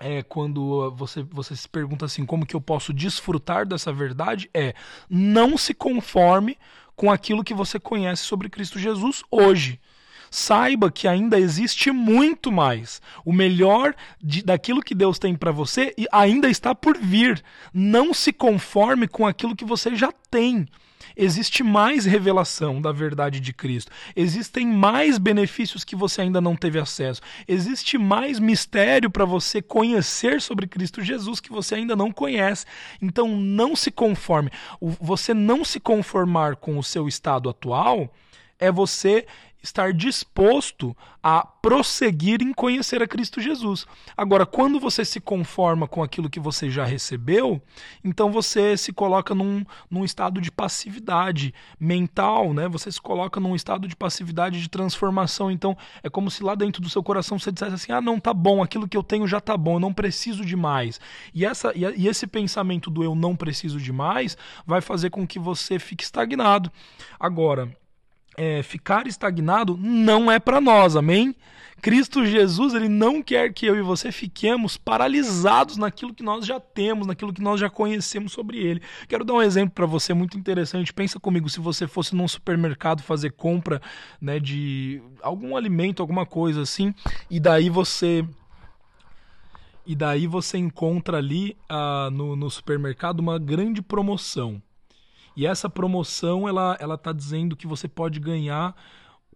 é 0.00 0.22
quando 0.22 0.90
você, 0.96 1.22
você 1.22 1.54
se 1.54 1.68
pergunta 1.68 2.04
assim, 2.04 2.26
como 2.26 2.46
que 2.46 2.56
eu 2.56 2.60
posso 2.60 2.92
desfrutar 2.92 3.66
dessa 3.66 3.92
verdade? 3.92 4.50
É 4.52 4.74
não 5.08 5.56
se 5.56 5.72
conforme 5.72 6.58
com 6.96 7.10
aquilo 7.10 7.44
que 7.44 7.54
você 7.54 7.78
conhece 7.78 8.22
sobre 8.22 8.48
Cristo 8.48 8.78
Jesus 8.78 9.22
hoje 9.30 9.80
saiba 10.34 10.90
que 10.90 11.06
ainda 11.06 11.38
existe 11.38 11.92
muito 11.92 12.50
mais. 12.50 13.00
O 13.24 13.32
melhor 13.32 13.94
de, 14.20 14.42
daquilo 14.42 14.82
que 14.82 14.94
Deus 14.94 15.16
tem 15.16 15.36
para 15.36 15.52
você 15.52 15.94
ainda 16.10 16.50
está 16.50 16.74
por 16.74 16.98
vir. 16.98 17.40
Não 17.72 18.12
se 18.12 18.32
conforme 18.32 19.06
com 19.06 19.24
aquilo 19.24 19.54
que 19.54 19.64
você 19.64 19.94
já 19.94 20.10
tem. 20.30 20.66
Existe 21.16 21.62
mais 21.62 22.04
revelação 22.04 22.82
da 22.82 22.90
verdade 22.90 23.38
de 23.38 23.52
Cristo. 23.52 23.92
Existem 24.16 24.66
mais 24.66 25.18
benefícios 25.18 25.84
que 25.84 25.94
você 25.94 26.22
ainda 26.22 26.40
não 26.40 26.56
teve 26.56 26.80
acesso. 26.80 27.20
Existe 27.46 27.96
mais 27.96 28.40
mistério 28.40 29.08
para 29.08 29.24
você 29.24 29.62
conhecer 29.62 30.40
sobre 30.40 30.66
Cristo 30.66 31.00
Jesus 31.00 31.38
que 31.38 31.52
você 31.52 31.76
ainda 31.76 31.94
não 31.94 32.10
conhece. 32.10 32.66
Então 33.00 33.28
não 33.28 33.76
se 33.76 33.92
conforme. 33.92 34.50
Você 34.80 35.32
não 35.32 35.64
se 35.64 35.78
conformar 35.78 36.56
com 36.56 36.76
o 36.76 36.82
seu 36.82 37.06
estado 37.06 37.48
atual 37.48 38.12
é 38.58 38.72
você 38.72 39.26
estar 39.64 39.94
disposto 39.94 40.94
a 41.22 41.42
prosseguir 41.42 42.42
em 42.42 42.52
conhecer 42.52 43.02
a 43.02 43.08
Cristo 43.08 43.40
Jesus. 43.40 43.86
Agora, 44.14 44.44
quando 44.44 44.78
você 44.78 45.06
se 45.06 45.18
conforma 45.18 45.88
com 45.88 46.02
aquilo 46.02 46.28
que 46.28 46.38
você 46.38 46.70
já 46.70 46.84
recebeu, 46.84 47.62
então 48.04 48.30
você 48.30 48.76
se 48.76 48.92
coloca 48.92 49.34
num, 49.34 49.64
num 49.90 50.04
estado 50.04 50.38
de 50.38 50.52
passividade 50.52 51.54
mental, 51.80 52.52
né? 52.52 52.68
Você 52.68 52.92
se 52.92 53.00
coloca 53.00 53.40
num 53.40 53.56
estado 53.56 53.88
de 53.88 53.96
passividade 53.96 54.60
de 54.60 54.68
transformação. 54.68 55.50
Então, 55.50 55.74
é 56.02 56.10
como 56.10 56.30
se 56.30 56.42
lá 56.42 56.54
dentro 56.54 56.82
do 56.82 56.90
seu 56.90 57.02
coração 57.02 57.38
você 57.38 57.50
dissesse 57.50 57.74
assim: 57.74 57.92
ah, 57.92 58.02
não, 58.02 58.20
tá 58.20 58.34
bom, 58.34 58.62
aquilo 58.62 58.86
que 58.86 58.96
eu 58.96 59.02
tenho 59.02 59.26
já 59.26 59.40
tá 59.40 59.56
bom, 59.56 59.76
eu 59.76 59.80
não 59.80 59.94
preciso 59.94 60.44
de 60.44 60.56
mais. 60.56 61.00
E, 61.32 61.46
essa, 61.46 61.72
e 61.74 62.06
esse 62.06 62.26
pensamento 62.26 62.90
do 62.90 63.02
eu 63.02 63.14
não 63.14 63.34
preciso 63.34 63.80
de 63.80 63.92
mais 63.92 64.36
vai 64.66 64.82
fazer 64.82 65.08
com 65.08 65.26
que 65.26 65.38
você 65.38 65.78
fique 65.78 66.04
estagnado. 66.04 66.70
Agora, 67.18 67.74
é, 68.36 68.62
ficar 68.62 69.06
estagnado 69.06 69.78
não 69.80 70.30
é 70.30 70.38
para 70.38 70.60
nós, 70.60 70.96
amém? 70.96 71.34
Cristo 71.84 72.24
Jesus, 72.24 72.72
ele 72.72 72.88
não 72.88 73.22
quer 73.22 73.52
que 73.52 73.66
eu 73.66 73.76
e 73.76 73.82
você 73.82 74.10
fiquemos 74.10 74.74
paralisados 74.74 75.76
naquilo 75.76 76.14
que 76.14 76.22
nós 76.22 76.46
já 76.46 76.58
temos, 76.58 77.06
naquilo 77.06 77.30
que 77.30 77.42
nós 77.42 77.60
já 77.60 77.68
conhecemos 77.68 78.32
sobre 78.32 78.56
ele. 78.56 78.80
Quero 79.06 79.22
dar 79.22 79.34
um 79.34 79.42
exemplo 79.42 79.74
para 79.74 79.84
você 79.84 80.14
muito 80.14 80.38
interessante. 80.38 80.94
Pensa 80.94 81.20
comigo, 81.20 81.46
se 81.50 81.60
você 81.60 81.86
fosse 81.86 82.14
num 82.14 82.26
supermercado 82.26 83.02
fazer 83.02 83.32
compra, 83.32 83.82
né, 84.18 84.40
de 84.40 85.02
algum 85.20 85.58
alimento, 85.58 86.00
alguma 86.00 86.24
coisa 86.24 86.62
assim, 86.62 86.94
e 87.30 87.38
daí 87.38 87.68
você 87.68 88.26
e 89.86 89.94
daí 89.94 90.26
você 90.26 90.56
encontra 90.56 91.18
ali 91.18 91.54
uh, 91.70 92.10
no, 92.10 92.34
no 92.34 92.48
supermercado 92.48 93.20
uma 93.20 93.38
grande 93.38 93.82
promoção. 93.82 94.62
E 95.36 95.46
essa 95.46 95.68
promoção, 95.68 96.48
ela, 96.48 96.76
ela 96.80 96.96
tá 96.96 97.12
dizendo 97.12 97.56
que 97.56 97.66
você 97.66 97.88
pode 97.88 98.20
ganhar 98.20 98.74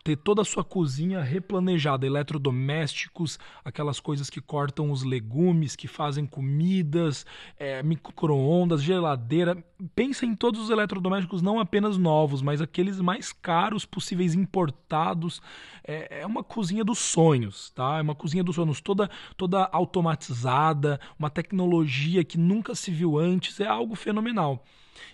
ter 0.02 0.16
toda 0.16 0.42
a 0.42 0.44
sua 0.44 0.64
cozinha 0.64 1.20
replanejada, 1.22 2.06
eletrodomésticos, 2.06 3.38
aquelas 3.64 4.00
coisas 4.00 4.30
que 4.30 4.40
cortam 4.40 4.90
os 4.90 5.02
legumes, 5.02 5.76
que 5.76 5.88
fazem 5.88 6.26
comidas, 6.26 7.26
é, 7.58 7.82
micro-ondas, 7.82 8.82
geladeira. 8.82 9.62
Pensa 9.94 10.24
em 10.24 10.34
todos 10.34 10.60
os 10.62 10.70
eletrodomésticos, 10.70 11.42
não 11.42 11.60
apenas 11.60 11.96
novos, 11.96 12.42
mas 12.42 12.60
aqueles 12.60 13.00
mais 13.00 13.32
caros 13.32 13.84
possíveis 13.84 14.34
importados. 14.34 15.42
É, 15.84 16.20
é 16.20 16.26
uma 16.26 16.42
cozinha 16.42 16.84
dos 16.84 16.98
sonhos, 16.98 17.70
tá? 17.70 17.98
É 17.98 18.02
uma 18.02 18.14
cozinha 18.14 18.44
dos 18.44 18.56
sonhos, 18.56 18.80
toda, 18.80 19.10
toda 19.36 19.68
automatizada, 19.72 21.00
uma 21.18 21.30
tecnologia 21.30 22.24
que 22.24 22.38
nunca 22.38 22.74
se 22.74 22.90
viu 22.90 23.18
antes, 23.18 23.60
é 23.60 23.66
algo 23.66 23.94
fenomenal. 23.94 24.64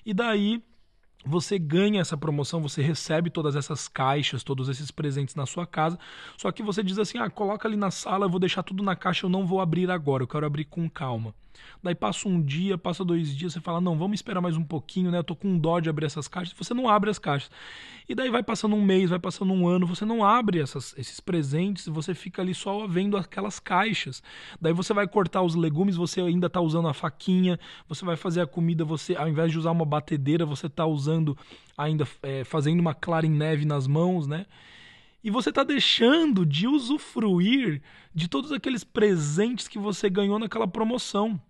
E 0.04 0.14
daí 0.14 0.62
você 1.24 1.58
ganha 1.58 2.00
essa 2.00 2.16
promoção, 2.16 2.60
você 2.60 2.82
recebe 2.82 3.30
todas 3.30 3.56
essas 3.56 3.88
caixas, 3.88 4.42
todos 4.42 4.68
esses 4.68 4.90
presentes 4.90 5.34
na 5.34 5.46
sua 5.46 5.66
casa. 5.66 5.98
Só 6.36 6.52
que 6.52 6.62
você 6.62 6.82
diz 6.82 6.98
assim: 6.98 7.18
ah, 7.18 7.30
coloca 7.30 7.66
ali 7.66 7.76
na 7.76 7.90
sala, 7.90 8.26
eu 8.26 8.30
vou 8.30 8.40
deixar 8.40 8.62
tudo 8.62 8.82
na 8.82 8.94
caixa, 8.94 9.26
eu 9.26 9.30
não 9.30 9.46
vou 9.46 9.60
abrir 9.60 9.90
agora, 9.90 10.22
eu 10.22 10.28
quero 10.28 10.46
abrir 10.46 10.64
com 10.64 10.88
calma. 10.88 11.34
Daí 11.82 11.94
passa 11.94 12.28
um 12.28 12.40
dia, 12.40 12.76
passa 12.78 13.04
dois 13.04 13.34
dias, 13.36 13.52
você 13.52 13.60
fala, 13.60 13.80
não, 13.80 13.98
vamos 13.98 14.16
esperar 14.16 14.40
mais 14.40 14.56
um 14.56 14.64
pouquinho, 14.64 15.10
né? 15.10 15.18
Eu 15.18 15.24
tô 15.24 15.36
com 15.36 15.58
dó 15.58 15.80
de 15.80 15.88
abrir 15.88 16.06
essas 16.06 16.28
caixas. 16.28 16.54
Você 16.56 16.74
não 16.74 16.88
abre 16.88 17.10
as 17.10 17.18
caixas. 17.18 17.50
E 18.08 18.14
daí 18.14 18.30
vai 18.30 18.42
passando 18.42 18.76
um 18.76 18.82
mês, 18.82 19.10
vai 19.10 19.18
passando 19.18 19.52
um 19.52 19.66
ano, 19.66 19.86
você 19.86 20.04
não 20.04 20.24
abre 20.24 20.60
essas, 20.60 20.94
esses 20.98 21.20
presentes, 21.20 21.86
você 21.86 22.14
fica 22.14 22.42
ali 22.42 22.54
só 22.54 22.86
vendo 22.86 23.16
aquelas 23.16 23.58
caixas. 23.58 24.22
Daí 24.60 24.72
você 24.72 24.92
vai 24.92 25.08
cortar 25.08 25.42
os 25.42 25.54
legumes, 25.54 25.96
você 25.96 26.20
ainda 26.20 26.50
tá 26.50 26.60
usando 26.60 26.88
a 26.88 26.94
faquinha, 26.94 27.58
você 27.88 28.04
vai 28.04 28.16
fazer 28.16 28.42
a 28.42 28.46
comida, 28.46 28.84
você, 28.84 29.16
ao 29.16 29.28
invés 29.28 29.50
de 29.50 29.58
usar 29.58 29.70
uma 29.70 29.86
batedeira, 29.86 30.44
você 30.44 30.68
tá 30.68 30.84
usando 30.84 31.36
ainda, 31.76 32.06
é, 32.22 32.44
fazendo 32.44 32.80
uma 32.80 32.94
clara 32.94 33.26
em 33.26 33.30
neve 33.30 33.64
nas 33.64 33.86
mãos, 33.86 34.26
né? 34.26 34.46
E 35.24 35.30
você 35.30 35.48
está 35.48 35.64
deixando 35.64 36.44
de 36.44 36.68
usufruir 36.68 37.80
de 38.14 38.28
todos 38.28 38.52
aqueles 38.52 38.84
presentes 38.84 39.66
que 39.66 39.78
você 39.78 40.10
ganhou 40.10 40.38
naquela 40.38 40.68
promoção. 40.68 41.40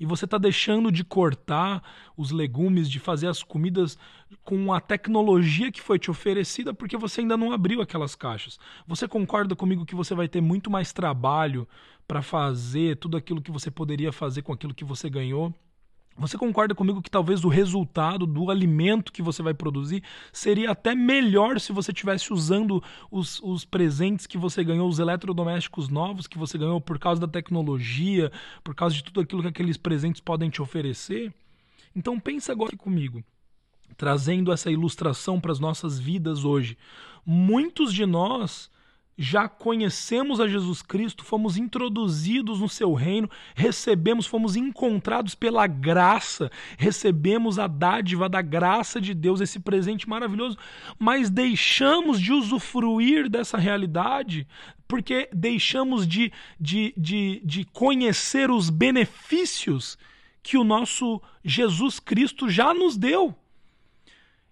E 0.00 0.06
você 0.06 0.24
está 0.24 0.38
deixando 0.38 0.90
de 0.90 1.04
cortar 1.04 1.82
os 2.16 2.30
legumes, 2.30 2.88
de 2.90 2.98
fazer 2.98 3.26
as 3.26 3.42
comidas 3.42 3.98
com 4.42 4.72
a 4.72 4.80
tecnologia 4.80 5.70
que 5.70 5.82
foi 5.82 5.98
te 5.98 6.10
oferecida 6.10 6.72
porque 6.72 6.96
você 6.96 7.20
ainda 7.20 7.36
não 7.36 7.52
abriu 7.52 7.82
aquelas 7.82 8.14
caixas. 8.14 8.58
Você 8.86 9.06
concorda 9.06 9.54
comigo 9.54 9.84
que 9.84 9.94
você 9.94 10.14
vai 10.14 10.26
ter 10.26 10.40
muito 10.40 10.70
mais 10.70 10.90
trabalho 10.90 11.68
para 12.06 12.22
fazer 12.22 12.96
tudo 12.96 13.18
aquilo 13.18 13.42
que 13.42 13.50
você 13.50 13.70
poderia 13.70 14.12
fazer 14.12 14.40
com 14.40 14.52
aquilo 14.54 14.72
que 14.72 14.84
você 14.84 15.10
ganhou? 15.10 15.54
Você 16.18 16.36
concorda 16.36 16.74
comigo 16.74 17.00
que 17.00 17.10
talvez 17.10 17.44
o 17.44 17.48
resultado 17.48 18.26
do 18.26 18.50
alimento 18.50 19.12
que 19.12 19.22
você 19.22 19.40
vai 19.40 19.54
produzir 19.54 20.02
seria 20.32 20.72
até 20.72 20.92
melhor 20.92 21.60
se 21.60 21.72
você 21.72 21.92
estivesse 21.92 22.32
usando 22.32 22.82
os, 23.08 23.40
os 23.40 23.64
presentes 23.64 24.26
que 24.26 24.36
você 24.36 24.64
ganhou, 24.64 24.88
os 24.88 24.98
eletrodomésticos 24.98 25.88
novos 25.88 26.26
que 26.26 26.36
você 26.36 26.58
ganhou 26.58 26.80
por 26.80 26.98
causa 26.98 27.20
da 27.20 27.28
tecnologia, 27.28 28.32
por 28.64 28.74
causa 28.74 28.96
de 28.96 29.04
tudo 29.04 29.20
aquilo 29.20 29.42
que 29.42 29.48
aqueles 29.48 29.76
presentes 29.76 30.20
podem 30.20 30.50
te 30.50 30.60
oferecer? 30.60 31.32
Então 31.94 32.18
pensa 32.18 32.50
agora 32.50 32.76
comigo, 32.76 33.22
trazendo 33.96 34.50
essa 34.50 34.72
ilustração 34.72 35.40
para 35.40 35.52
as 35.52 35.60
nossas 35.60 36.00
vidas 36.00 36.44
hoje. 36.44 36.76
Muitos 37.24 37.94
de 37.94 38.04
nós 38.04 38.68
já 39.18 39.48
conhecemos 39.48 40.40
a 40.40 40.46
Jesus 40.46 40.80
Cristo, 40.80 41.24
fomos 41.24 41.56
introduzidos 41.56 42.60
no 42.60 42.68
seu 42.68 42.94
reino, 42.94 43.28
recebemos, 43.52 44.26
fomos 44.26 44.54
encontrados 44.54 45.34
pela 45.34 45.66
graça, 45.66 46.50
recebemos 46.78 47.58
a 47.58 47.66
dádiva 47.66 48.28
da 48.28 48.40
graça 48.40 49.00
de 49.00 49.12
Deus, 49.12 49.40
esse 49.40 49.58
presente 49.58 50.08
maravilhoso, 50.08 50.56
mas 50.96 51.28
deixamos 51.28 52.20
de 52.20 52.32
usufruir 52.32 53.28
dessa 53.28 53.58
realidade 53.58 54.46
porque 54.86 55.28
deixamos 55.34 56.06
de, 56.06 56.32
de, 56.58 56.94
de, 56.96 57.42
de 57.44 57.64
conhecer 57.66 58.50
os 58.50 58.70
benefícios 58.70 59.98
que 60.42 60.56
o 60.56 60.64
nosso 60.64 61.20
Jesus 61.44 62.00
Cristo 62.00 62.48
já 62.48 62.72
nos 62.72 62.96
deu. 62.96 63.36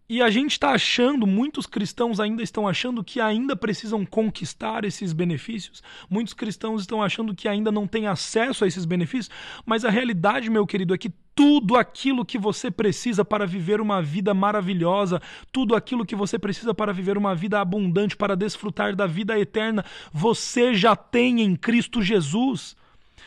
E 0.09 0.23
a 0.23 0.31
gente 0.31 0.53
está 0.53 0.71
achando, 0.71 1.27
muitos 1.27 1.67
cristãos 1.67 2.21
ainda 2.21 2.41
estão 2.41 2.69
achando 2.69 3.03
que 3.03 3.21
ainda 3.21 3.57
precisam 3.57 4.07
conquistar 4.07 4.85
esses 4.85 5.13
benefícios. 5.13 5.83
Muitos 6.09 6.33
cristãos 6.33 6.83
estão 6.83 7.03
achando 7.03 7.35
que 7.35 7.49
ainda 7.49 7.73
não 7.73 7.89
têm 7.89 8.07
acesso 8.07 8.65
a 8.65 8.69
esses 8.69 8.85
benefícios. 8.85 9.35
Mas 9.65 9.85
a 9.85 9.91
realidade, 9.91 10.49
meu 10.49 10.65
querido, 10.65 10.95
é 10.95 10.99
que 10.99 11.13
tudo 11.35 11.77
aquilo 11.77 12.25
que 12.25 12.39
você 12.39 12.71
precisa 12.71 13.25
para 13.25 13.47
viver 13.47 13.81
uma 13.81 14.01
vida 14.01 14.33
maravilhosa, 14.33 15.21
tudo 15.51 15.75
aquilo 15.75 16.07
que 16.07 16.15
você 16.15 16.39
precisa 16.39 16.73
para 16.73 16.93
viver 16.93 17.19
uma 17.19 17.35
vida 17.35 17.61
abundante, 17.61 18.17
para 18.17 18.37
desfrutar 18.37 18.95
da 18.95 19.09
vida 19.09 19.37
eterna, 19.37 19.85
você 20.13 20.73
já 20.73 20.95
tem 20.95 21.43
em 21.43 21.57
Cristo 21.57 22.01
Jesus. 22.01 22.77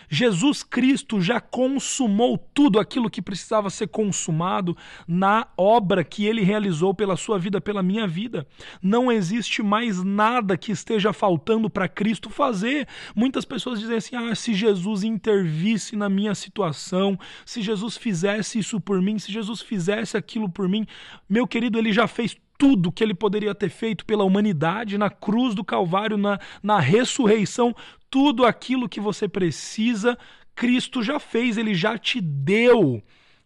Jesus 0.09 0.63
Cristo 0.63 1.21
já 1.21 1.39
consumou 1.39 2.37
tudo 2.37 2.79
aquilo 2.79 3.09
que 3.09 3.21
precisava 3.21 3.69
ser 3.69 3.87
consumado 3.87 4.75
na 5.07 5.47
obra 5.55 6.03
que 6.03 6.25
ele 6.25 6.41
realizou 6.41 6.93
pela 6.93 7.15
sua 7.15 7.37
vida, 7.37 7.61
pela 7.61 7.83
minha 7.83 8.07
vida. 8.07 8.47
Não 8.81 9.11
existe 9.11 9.61
mais 9.61 10.03
nada 10.03 10.57
que 10.57 10.71
esteja 10.71 11.13
faltando 11.13 11.69
para 11.69 11.87
Cristo 11.87 12.29
fazer. 12.29 12.87
Muitas 13.15 13.45
pessoas 13.45 13.79
dizem 13.79 13.97
assim: 13.97 14.15
ah, 14.15 14.33
se 14.33 14.53
Jesus 14.53 15.03
intervisse 15.03 15.95
na 15.95 16.09
minha 16.09 16.33
situação, 16.33 17.17
se 17.45 17.61
Jesus 17.61 17.95
fizesse 17.95 18.59
isso 18.59 18.81
por 18.81 19.01
mim, 19.01 19.19
se 19.19 19.31
Jesus 19.31 19.61
fizesse 19.61 20.17
aquilo 20.17 20.49
por 20.49 20.67
mim, 20.67 20.87
meu 21.29 21.47
querido, 21.47 21.77
ele 21.77 21.93
já 21.93 22.07
fez 22.07 22.35
tudo 22.59 22.91
que 22.91 23.01
ele 23.01 23.13
poderia 23.13 23.55
ter 23.55 23.69
feito 23.69 24.05
pela 24.05 24.25
humanidade 24.25 24.97
na 24.97 25.09
cruz 25.09 25.55
do 25.55 25.63
Calvário, 25.63 26.17
na, 26.17 26.37
na 26.61 26.77
ressurreição, 26.77 27.73
tudo 28.09 28.45
aquilo 28.45 28.89
que 28.89 28.99
você 28.99 29.27
precisa, 29.27 30.17
Cristo 30.55 31.01
já 31.03 31.19
fez, 31.19 31.57
ele 31.57 31.73
já 31.73 31.97
te 31.97 32.19
deu. 32.19 33.01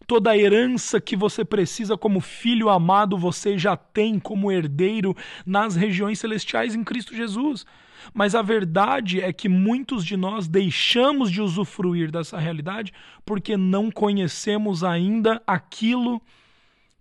Toda 0.06 0.30
a 0.30 0.38
herança 0.38 1.00
que 1.00 1.16
você 1.16 1.44
precisa 1.44 1.96
como 1.96 2.20
filho 2.20 2.68
amado, 2.68 3.16
você 3.16 3.56
já 3.56 3.76
tem 3.76 4.18
como 4.18 4.52
herdeiro 4.52 5.16
nas 5.46 5.76
regiões 5.76 6.18
celestiais 6.18 6.74
em 6.74 6.84
Cristo 6.84 7.14
Jesus. 7.14 7.64
Mas 8.12 8.34
a 8.34 8.42
verdade 8.42 9.20
é 9.20 9.32
que 9.32 9.48
muitos 9.48 10.04
de 10.04 10.16
nós 10.16 10.46
deixamos 10.46 11.30
de 11.30 11.40
usufruir 11.40 12.10
dessa 12.10 12.38
realidade 12.38 12.92
porque 13.24 13.56
não 13.56 13.90
conhecemos 13.90 14.84
ainda 14.84 15.42
aquilo 15.46 16.20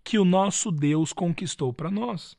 que 0.03 0.17
o 0.17 0.25
nosso 0.25 0.71
Deus 0.71 1.11
conquistou 1.11 1.73
para 1.73 1.91
nós. 1.91 2.37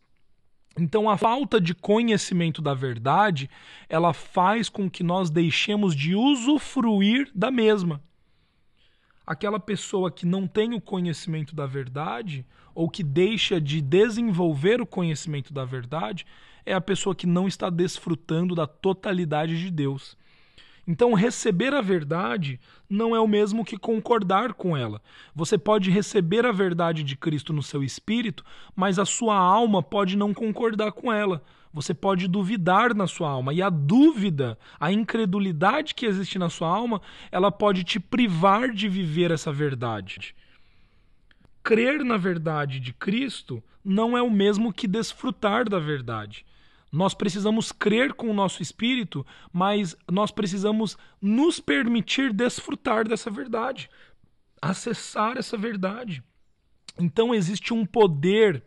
Então 0.79 1.09
a 1.09 1.17
falta 1.17 1.61
de 1.61 1.75
conhecimento 1.75 2.61
da 2.61 2.75
verdade, 2.75 3.49
ela 3.89 4.13
faz 4.13 4.69
com 4.69 4.91
que 4.91 5.05
nós 5.05 5.31
deixemos 5.31 5.95
de 5.95 6.17
usufruir 6.17 7.31
da 7.35 7.51
mesma. 7.51 8.03
Aquela 9.27 9.61
pessoa 9.61 10.11
que 10.11 10.27
não 10.27 10.47
tem 10.47 10.75
o 10.75 10.81
conhecimento 10.81 11.55
da 11.55 11.65
verdade 11.65 12.45
ou 12.75 12.91
que 12.91 13.03
deixa 13.03 13.61
de 13.61 13.81
desenvolver 13.81 14.81
o 14.81 14.87
conhecimento 14.87 15.53
da 15.53 15.65
verdade 15.65 16.27
é 16.67 16.75
a 16.75 16.81
pessoa 16.81 17.15
que 17.15 17.27
não 17.27 17.47
está 17.47 17.71
desfrutando 17.71 18.55
da 18.55 18.67
totalidade 18.67 19.59
de 19.59 19.71
Deus. 19.71 20.17
Então, 20.87 21.15
receber 21.15 21.73
a 21.73 21.81
verdade 21.81 22.61
não 22.89 23.17
é 23.17 23.21
o 23.21 23.29
mesmo 23.29 23.65
que 23.65 23.79
concordar 23.79 24.53
com 24.53 24.77
ela. 24.77 25.01
Você 25.35 25.57
pode 25.57 25.91
receber 25.91 26.45
a 26.45 26.53
verdade 26.53 27.03
de 27.03 27.17
Cristo 27.17 27.53
no 27.53 27.63
seu 27.63 27.83
espírito, 27.83 28.45
mas 28.77 28.99
a 28.99 29.05
sua 29.05 29.37
alma 29.37 29.83
pode 29.83 30.17
não 30.17 30.35
concordar 30.35 30.93
com 30.93 31.13
ela. 31.13 31.43
Você 31.73 31.93
pode 31.93 32.29
duvidar 32.29 32.95
na 32.95 33.07
sua 33.07 33.29
alma. 33.31 33.53
E 33.53 33.61
a 33.61 33.69
dúvida, 33.69 34.57
a 34.79 34.93
incredulidade 34.93 35.95
que 35.95 36.07
existe 36.07 36.39
na 36.39 36.49
sua 36.49 36.69
alma, 36.69 37.03
ela 37.33 37.51
pode 37.51 37.83
te 37.83 37.99
privar 37.99 38.71
de 38.71 38.89
viver 38.89 39.33
essa 39.33 39.53
verdade. 39.53 40.35
Crer 41.65 42.05
na 42.05 42.17
verdade 42.17 42.79
de 42.79 42.93
Cristo 42.93 43.63
não 43.85 44.17
é 44.17 44.23
o 44.23 44.31
mesmo 44.31 44.73
que 44.73 44.87
desfrutar 44.87 45.69
da 45.69 45.79
verdade. 45.79 46.45
Nós 46.95 47.13
precisamos 47.13 47.73
crer 47.73 48.15
com 48.15 48.31
o 48.31 48.35
nosso 48.35 48.63
espírito, 48.63 49.27
mas 49.53 49.97
nós 50.09 50.31
precisamos 50.31 50.97
nos 51.21 51.59
permitir 51.59 52.33
desfrutar 52.33 53.07
dessa 53.07 53.29
verdade, 53.31 53.91
acessar 54.63 55.37
essa 55.37 55.57
verdade. 55.57 56.23
Então 56.97 57.35
existe 57.35 57.75
um 57.75 57.85
poder 57.85 58.63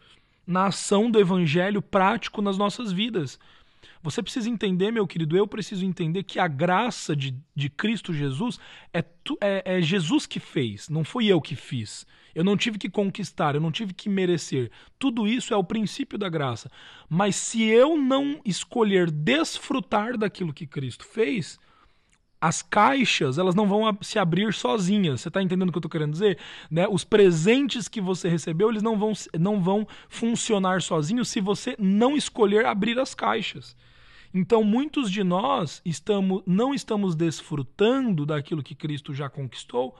na 0.45 0.67
ação 0.67 1.09
do 1.09 1.17
evangelho 1.19 1.81
prático 1.81 2.41
nas 2.41 2.57
nossas 2.57 2.91
vidas. 2.91 3.39
Você 4.03 4.21
precisa 4.21 4.49
entender, 4.49 4.91
meu 4.91 5.07
querido, 5.07 5.37
eu 5.37 5.47
preciso 5.47 5.85
entender 5.85 6.23
que 6.23 6.37
a 6.37 6.49
graça 6.49 7.15
de, 7.15 7.33
de 7.55 7.69
Cristo 7.69 8.13
Jesus 8.13 8.59
é, 8.93 8.99
é, 9.39 9.77
é 9.77 9.81
Jesus 9.81 10.25
que 10.25 10.39
fez, 10.39 10.89
não 10.89 11.05
fui 11.05 11.27
eu 11.27 11.39
que 11.39 11.55
fiz. 11.55 12.05
Eu 12.37 12.43
não 12.43 12.55
tive 12.55 12.77
que 12.77 12.87
conquistar, 12.87 13.55
eu 13.55 13.61
não 13.61 13.71
tive 13.71 13.95
que 13.95 14.07
merecer. 14.07 14.69
Tudo 14.99 15.27
isso 15.27 15.55
é 15.55 15.57
o 15.57 15.63
princípio 15.63 16.19
da 16.19 16.29
graça. 16.29 16.69
Mas 17.09 17.35
se 17.35 17.63
eu 17.63 17.97
não 17.97 18.39
escolher 18.45 19.09
desfrutar 19.09 20.15
daquilo 20.15 20.53
que 20.53 20.67
Cristo 20.67 21.03
fez, 21.03 21.59
as 22.39 22.61
caixas 22.61 23.39
elas 23.39 23.55
não 23.55 23.67
vão 23.67 23.97
se 24.01 24.19
abrir 24.19 24.53
sozinhas. 24.53 25.21
Você 25.21 25.29
está 25.29 25.41
entendendo 25.41 25.69
o 25.69 25.71
que 25.71 25.77
eu 25.77 25.79
estou 25.79 25.89
querendo 25.89 26.11
dizer? 26.11 26.37
Né? 26.69 26.87
Os 26.87 27.03
presentes 27.03 27.87
que 27.87 27.99
você 27.99 28.29
recebeu 28.29 28.69
eles 28.69 28.83
não 28.83 28.99
vão, 28.99 29.13
não 29.39 29.59
vão 29.59 29.87
funcionar 30.07 30.83
sozinhos 30.83 31.29
se 31.29 31.41
você 31.41 31.75
não 31.79 32.15
escolher 32.15 32.67
abrir 32.67 32.99
as 32.99 33.15
caixas. 33.15 33.75
Então, 34.31 34.63
muitos 34.63 35.09
de 35.09 35.23
nós 35.23 35.81
estamos, 35.83 36.43
não 36.45 36.71
estamos 36.71 37.15
desfrutando 37.15 38.27
daquilo 38.27 38.61
que 38.61 38.75
Cristo 38.75 39.11
já 39.11 39.27
conquistou 39.27 39.97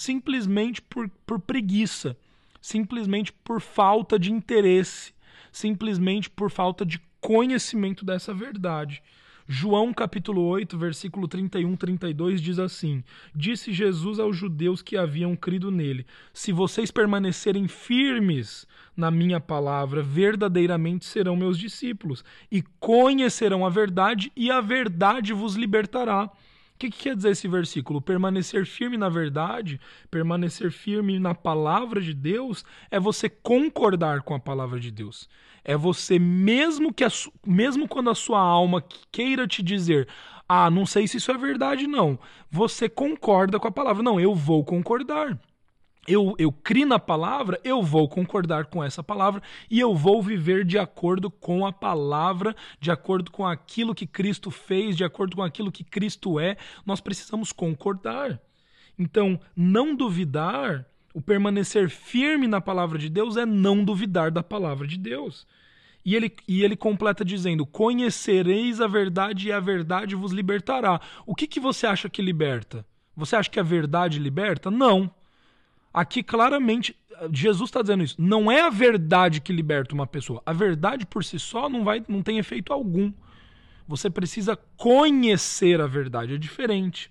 simplesmente 0.00 0.80
por, 0.80 1.10
por 1.26 1.38
preguiça, 1.38 2.16
simplesmente 2.58 3.34
por 3.44 3.60
falta 3.60 4.18
de 4.18 4.32
interesse, 4.32 5.12
simplesmente 5.52 6.30
por 6.30 6.50
falta 6.50 6.86
de 6.86 6.98
conhecimento 7.20 8.02
dessa 8.02 8.32
verdade. 8.32 9.02
João 9.46 9.92
capítulo 9.92 10.40
8, 10.42 10.78
versículo 10.78 11.28
31, 11.28 11.76
32 11.76 12.40
diz 12.40 12.58
assim: 12.58 13.04
Disse 13.34 13.74
Jesus 13.74 14.18
aos 14.18 14.34
judeus 14.34 14.80
que 14.80 14.96
haviam 14.96 15.36
crido 15.36 15.70
nele: 15.70 16.06
Se 16.32 16.50
vocês 16.50 16.90
permanecerem 16.90 17.68
firmes 17.68 18.66
na 18.96 19.10
minha 19.10 19.38
palavra, 19.38 20.02
verdadeiramente 20.02 21.04
serão 21.04 21.36
meus 21.36 21.58
discípulos 21.58 22.24
e 22.50 22.62
conhecerão 22.78 23.66
a 23.66 23.68
verdade, 23.68 24.32
e 24.34 24.50
a 24.50 24.62
verdade 24.62 25.34
vos 25.34 25.56
libertará 25.56 26.30
que, 26.80 26.90
que 26.90 27.02
quer 27.02 27.14
dizer 27.14 27.30
esse 27.30 27.46
versículo? 27.46 28.00
Permanecer 28.00 28.64
firme 28.64 28.96
na 28.96 29.10
verdade, 29.10 29.78
permanecer 30.10 30.70
firme 30.70 31.18
na 31.18 31.34
palavra 31.34 32.00
de 32.00 32.14
Deus, 32.14 32.64
é 32.90 32.98
você 32.98 33.28
concordar 33.28 34.22
com 34.22 34.34
a 34.34 34.40
palavra 34.40 34.80
de 34.80 34.90
Deus. 34.90 35.28
É 35.62 35.76
você, 35.76 36.18
mesmo, 36.18 36.92
que 36.92 37.04
a, 37.04 37.08
mesmo 37.46 37.86
quando 37.86 38.08
a 38.08 38.14
sua 38.14 38.40
alma 38.40 38.82
queira 39.12 39.46
te 39.46 39.62
dizer, 39.62 40.08
ah, 40.48 40.70
não 40.70 40.86
sei 40.86 41.06
se 41.06 41.18
isso 41.18 41.30
é 41.30 41.36
verdade, 41.36 41.86
não. 41.86 42.18
Você 42.50 42.88
concorda 42.88 43.60
com 43.60 43.68
a 43.68 43.72
palavra. 43.72 44.02
Não, 44.02 44.18
eu 44.18 44.34
vou 44.34 44.64
concordar 44.64 45.38
eu, 46.08 46.34
eu 46.38 46.50
crio 46.50 46.86
na 46.86 46.98
palavra, 46.98 47.60
eu 47.62 47.82
vou 47.82 48.08
concordar 48.08 48.66
com 48.66 48.82
essa 48.82 49.02
palavra 49.02 49.42
e 49.70 49.78
eu 49.78 49.94
vou 49.94 50.22
viver 50.22 50.64
de 50.64 50.78
acordo 50.78 51.30
com 51.30 51.66
a 51.66 51.72
palavra, 51.72 52.56
de 52.80 52.90
acordo 52.90 53.30
com 53.30 53.46
aquilo 53.46 53.94
que 53.94 54.06
Cristo 54.06 54.50
fez, 54.50 54.96
de 54.96 55.04
acordo 55.04 55.36
com 55.36 55.42
aquilo 55.42 55.70
que 55.70 55.84
Cristo 55.84 56.40
é. 56.40 56.56
Nós 56.84 57.00
precisamos 57.00 57.52
concordar. 57.52 58.40
Então, 58.98 59.40
não 59.54 59.94
duvidar, 59.94 60.86
o 61.14 61.20
permanecer 61.20 61.88
firme 61.88 62.46
na 62.46 62.60
palavra 62.60 62.98
de 62.98 63.08
Deus 63.08 63.36
é 63.36 63.44
não 63.44 63.84
duvidar 63.84 64.30
da 64.30 64.42
palavra 64.42 64.86
de 64.86 64.98
Deus. 64.98 65.46
E 66.04 66.16
ele, 66.16 66.34
e 66.48 66.62
ele 66.64 66.76
completa 66.76 67.24
dizendo: 67.24 67.66
Conhecereis 67.66 68.80
a 68.80 68.86
verdade 68.86 69.48
e 69.48 69.52
a 69.52 69.60
verdade 69.60 70.14
vos 70.14 70.32
libertará. 70.32 71.00
O 71.26 71.34
que, 71.34 71.46
que 71.46 71.60
você 71.60 71.86
acha 71.86 72.08
que 72.08 72.22
liberta? 72.22 72.86
Você 73.14 73.36
acha 73.36 73.50
que 73.50 73.60
a 73.60 73.64
verdade 73.64 74.18
liberta? 74.18 74.70
Não. 74.70 75.12
Aqui 75.92 76.22
claramente 76.22 76.96
Jesus 77.32 77.68
está 77.68 77.82
dizendo 77.82 78.02
isso. 78.02 78.16
Não 78.18 78.50
é 78.50 78.62
a 78.62 78.70
verdade 78.70 79.40
que 79.40 79.52
liberta 79.52 79.94
uma 79.94 80.06
pessoa. 80.06 80.42
A 80.46 80.52
verdade 80.52 81.04
por 81.04 81.24
si 81.24 81.38
só 81.38 81.68
não 81.68 81.84
vai, 81.84 82.02
não 82.08 82.22
tem 82.22 82.38
efeito 82.38 82.72
algum. 82.72 83.12
Você 83.86 84.08
precisa 84.08 84.56
conhecer 84.76 85.80
a 85.80 85.86
verdade. 85.86 86.34
É 86.34 86.38
diferente. 86.38 87.10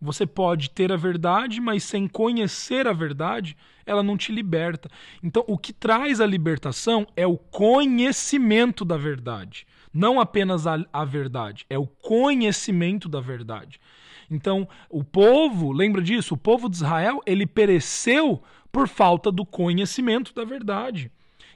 Você 0.00 0.26
pode 0.26 0.70
ter 0.70 0.92
a 0.92 0.96
verdade, 0.96 1.60
mas 1.60 1.84
sem 1.84 2.08
conhecer 2.08 2.86
a 2.86 2.92
verdade, 2.92 3.56
ela 3.86 4.02
não 4.02 4.16
te 4.16 4.32
liberta. 4.32 4.90
Então, 5.22 5.44
o 5.46 5.56
que 5.56 5.72
traz 5.72 6.20
a 6.20 6.26
libertação 6.26 7.06
é 7.16 7.26
o 7.26 7.38
conhecimento 7.38 8.84
da 8.84 8.96
verdade. 8.96 9.66
Não 9.94 10.20
apenas 10.20 10.66
a, 10.66 10.84
a 10.92 11.04
verdade, 11.04 11.64
é 11.70 11.78
o 11.78 11.86
conhecimento 11.86 13.08
da 13.08 13.20
verdade. 13.20 13.80
Então, 14.28 14.68
o 14.90 15.04
povo, 15.04 15.70
lembra 15.70 16.02
disso? 16.02 16.34
O 16.34 16.38
povo 16.38 16.68
de 16.68 16.76
Israel, 16.76 17.20
ele 17.24 17.46
pereceu 17.46 18.42
por 18.72 18.88
falta 18.88 19.30
do 19.30 19.46
conhecimento 19.46 20.34
da 20.34 20.44
verdade. 20.44 21.12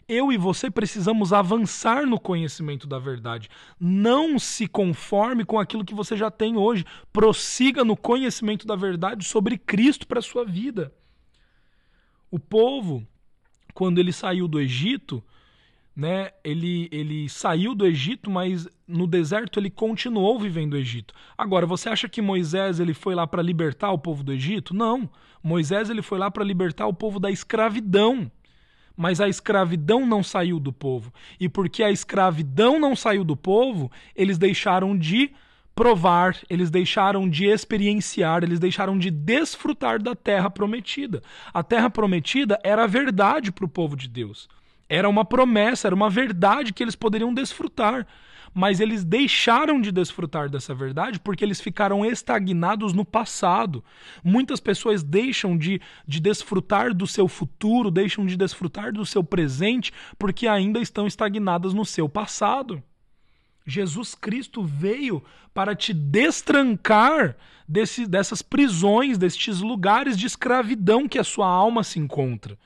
Eu 0.09 0.33
e 0.33 0.38
você 0.38 0.70
precisamos 0.70 1.33
avançar 1.33 2.07
no 2.07 2.18
conhecimento 2.18 2.87
da 2.87 2.98
verdade. 2.98 3.51
Não 3.79 4.38
se 4.38 4.66
conforme 4.66 5.44
com 5.44 5.59
aquilo 5.59 5.85
que 5.85 5.94
você 5.94 6.16
já 6.16 6.31
tem 6.31 6.57
hoje. 6.57 6.85
Prossiga 7.12 7.85
no 7.85 7.96
conhecimento 7.96 8.66
da 8.66 8.77
verdade 8.77 9.24
sobre 9.24 9.59
Cristo 9.59 10.07
para 10.07 10.20
a 10.20 10.22
sua 10.22 10.44
vida. 10.44 10.94
O 12.31 12.38
povo, 12.38 13.07
quando 13.74 13.98
ele 13.98 14.12
saiu 14.12 14.48
do 14.48 14.61
Egito, 14.61 15.22
né, 15.98 16.30
ele, 16.44 16.88
ele 16.92 17.28
saiu 17.28 17.74
do 17.74 17.84
Egito, 17.84 18.30
mas 18.30 18.68
no 18.87 19.04
deserto 19.04 19.58
ele 19.58 19.68
continuou 19.68 20.38
vivendo 20.38 20.74
o 20.74 20.76
Egito. 20.76 21.12
Agora, 21.37 21.66
você 21.66 21.88
acha 21.88 22.08
que 22.08 22.22
Moisés 22.22 22.78
ele 22.78 22.94
foi 22.94 23.16
lá 23.16 23.26
para 23.26 23.42
libertar 23.42 23.90
o 23.90 23.98
povo 23.98 24.22
do 24.22 24.32
Egito? 24.32 24.72
Não. 24.72 25.11
Moisés 25.42 25.90
ele 25.90 26.00
foi 26.00 26.16
lá 26.16 26.30
para 26.30 26.44
libertar 26.44 26.87
o 26.87 26.94
povo 26.94 27.18
da 27.18 27.32
escravidão. 27.32 28.30
Mas 28.96 29.20
a 29.20 29.28
escravidão 29.28 30.06
não 30.06 30.22
saiu 30.22 30.61
do 30.61 30.72
povo. 30.72 31.12
E 31.40 31.48
porque 31.48 31.82
a 31.82 31.90
escravidão 31.90 32.78
não 32.78 32.94
saiu 32.94 33.24
do 33.24 33.37
povo, 33.37 33.90
eles 34.14 34.38
deixaram 34.38 34.96
de 34.96 35.32
provar, 35.74 36.37
eles 36.48 36.70
deixaram 36.70 37.28
de 37.28 37.46
experienciar, 37.46 38.44
eles 38.44 38.61
deixaram 38.61 38.96
de 38.96 39.11
desfrutar 39.11 40.00
da 40.00 40.14
terra 40.14 40.48
prometida. 40.48 41.24
A 41.52 41.64
terra 41.64 41.90
prometida 41.90 42.56
era 42.62 42.84
a 42.84 42.87
verdade 42.87 43.50
para 43.50 43.64
o 43.64 43.68
povo 43.68 43.96
de 43.96 44.08
Deus. 44.08 44.48
Era 44.88 45.09
uma 45.09 45.24
promessa, 45.24 45.88
era 45.88 45.94
uma 45.94 46.09
verdade 46.09 46.72
que 46.72 46.83
eles 46.83 46.96
poderiam 46.96 47.35
desfrutar. 47.35 48.07
Mas 48.55 48.81
eles 48.81 49.05
deixaram 49.05 49.79
de 49.79 49.92
desfrutar 49.92 50.48
dessa 50.48 50.74
verdade 50.74 51.20
porque 51.20 51.44
eles 51.44 51.61
ficaram 51.61 52.05
estagnados 52.05 52.94
no 52.94 53.05
passado. 53.05 53.85
Muitas 54.24 54.59
pessoas 54.59 55.03
deixam 55.03 55.57
de, 55.57 55.81
de 56.07 56.18
desfrutar 56.18 56.94
do 56.94 57.07
seu 57.07 57.29
futuro, 57.29 57.90
deixam 57.90 58.24
de 58.24 58.37
desfrutar 58.37 58.92
do 58.92 59.05
seu 59.05 59.22
presente 59.22 59.92
porque 60.18 60.48
ainda 60.48 60.81
estão 60.81 61.07
estagnadas 61.07 61.74
no 61.74 61.85
seu 61.85 62.09
passado. 62.09 62.83
Jesus 63.66 64.14
Cristo 64.14 64.64
veio 64.64 65.22
para 65.53 65.77
te 65.77 65.92
destrancar 65.92 67.37
desse, 67.68 68.07
dessas 68.07 68.40
prisões, 68.40 69.18
destes 69.18 69.61
lugares 69.61 70.16
de 70.16 70.27
escravidão 70.27 71.07
que 71.07 71.18
a 71.18 71.24
sua 71.24 71.46
alma 71.46 71.85
se 71.85 71.98
encontra. 71.98 72.59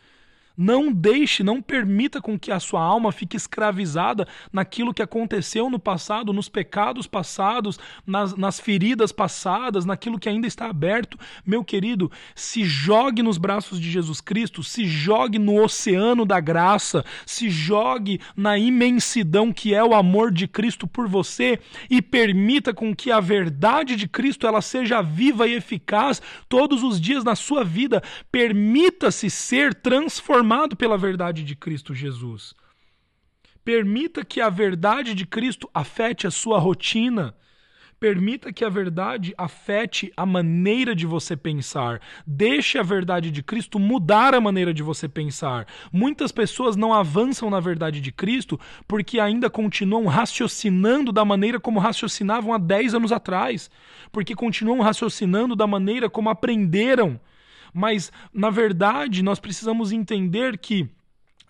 Não 0.56 0.92
deixe, 0.92 1.42
não 1.42 1.62
permita 1.62 2.20
com 2.20 2.38
que 2.38 2.52
a 2.52 2.60
sua 2.60 2.82
alma 2.82 3.10
fique 3.10 3.36
escravizada 3.36 4.28
naquilo 4.52 4.92
que 4.92 5.02
aconteceu 5.02 5.70
no 5.70 5.78
passado, 5.78 6.32
nos 6.32 6.48
pecados 6.48 7.06
passados, 7.06 7.78
nas, 8.06 8.36
nas 8.36 8.60
feridas 8.60 9.12
passadas, 9.12 9.84
naquilo 9.84 10.18
que 10.18 10.28
ainda 10.28 10.46
está 10.46 10.66
aberto. 10.66 11.18
Meu 11.44 11.64
querido, 11.64 12.10
se 12.34 12.64
jogue 12.64 13.22
nos 13.22 13.38
braços 13.38 13.80
de 13.80 13.90
Jesus 13.90 14.20
Cristo, 14.20 14.62
se 14.62 14.84
jogue 14.84 15.38
no 15.38 15.62
oceano 15.62 16.26
da 16.26 16.38
graça, 16.38 17.04
se 17.24 17.48
jogue 17.48 18.20
na 18.36 18.58
imensidão 18.58 19.52
que 19.52 19.74
é 19.74 19.82
o 19.82 19.94
amor 19.94 20.30
de 20.30 20.46
Cristo 20.46 20.86
por 20.86 21.08
você 21.08 21.58
e 21.88 22.02
permita 22.02 22.74
com 22.74 22.94
que 22.94 23.10
a 23.10 23.20
verdade 23.20 23.96
de 23.96 24.06
Cristo 24.06 24.46
ela 24.46 24.60
seja 24.60 25.00
viva 25.00 25.48
e 25.48 25.54
eficaz 25.54 26.20
todos 26.48 26.82
os 26.82 27.00
dias 27.00 27.24
na 27.24 27.34
sua 27.34 27.64
vida. 27.64 28.02
Permita-se 28.30 29.30
ser 29.30 29.74
transformado 29.74 30.41
transformado 30.42 30.76
pela 30.76 30.98
verdade 30.98 31.44
de 31.44 31.54
Cristo 31.54 31.94
Jesus. 31.94 32.52
Permita 33.64 34.24
que 34.24 34.40
a 34.40 34.50
verdade 34.50 35.14
de 35.14 35.24
Cristo 35.24 35.70
afete 35.72 36.26
a 36.26 36.32
sua 36.32 36.58
rotina. 36.58 37.32
Permita 38.00 38.52
que 38.52 38.64
a 38.64 38.68
verdade 38.68 39.32
afete 39.38 40.12
a 40.16 40.26
maneira 40.26 40.96
de 40.96 41.06
você 41.06 41.36
pensar. 41.36 42.00
Deixe 42.26 42.76
a 42.76 42.82
verdade 42.82 43.30
de 43.30 43.40
Cristo 43.40 43.78
mudar 43.78 44.34
a 44.34 44.40
maneira 44.40 44.74
de 44.74 44.82
você 44.82 45.08
pensar. 45.08 45.68
Muitas 45.92 46.32
pessoas 46.32 46.74
não 46.74 46.92
avançam 46.92 47.48
na 47.48 47.60
verdade 47.60 48.00
de 48.00 48.10
Cristo 48.10 48.58
porque 48.88 49.20
ainda 49.20 49.48
continuam 49.48 50.06
raciocinando 50.06 51.12
da 51.12 51.24
maneira 51.24 51.60
como 51.60 51.78
raciocinavam 51.78 52.52
há 52.52 52.58
10 52.58 52.94
anos 52.94 53.12
atrás. 53.12 53.70
Porque 54.10 54.34
continuam 54.34 54.80
raciocinando 54.80 55.54
da 55.54 55.68
maneira 55.68 56.10
como 56.10 56.28
aprenderam 56.28 57.20
mas, 57.72 58.12
na 58.32 58.50
verdade, 58.50 59.22
nós 59.22 59.40
precisamos 59.40 59.92
entender 59.92 60.58
que 60.58 60.88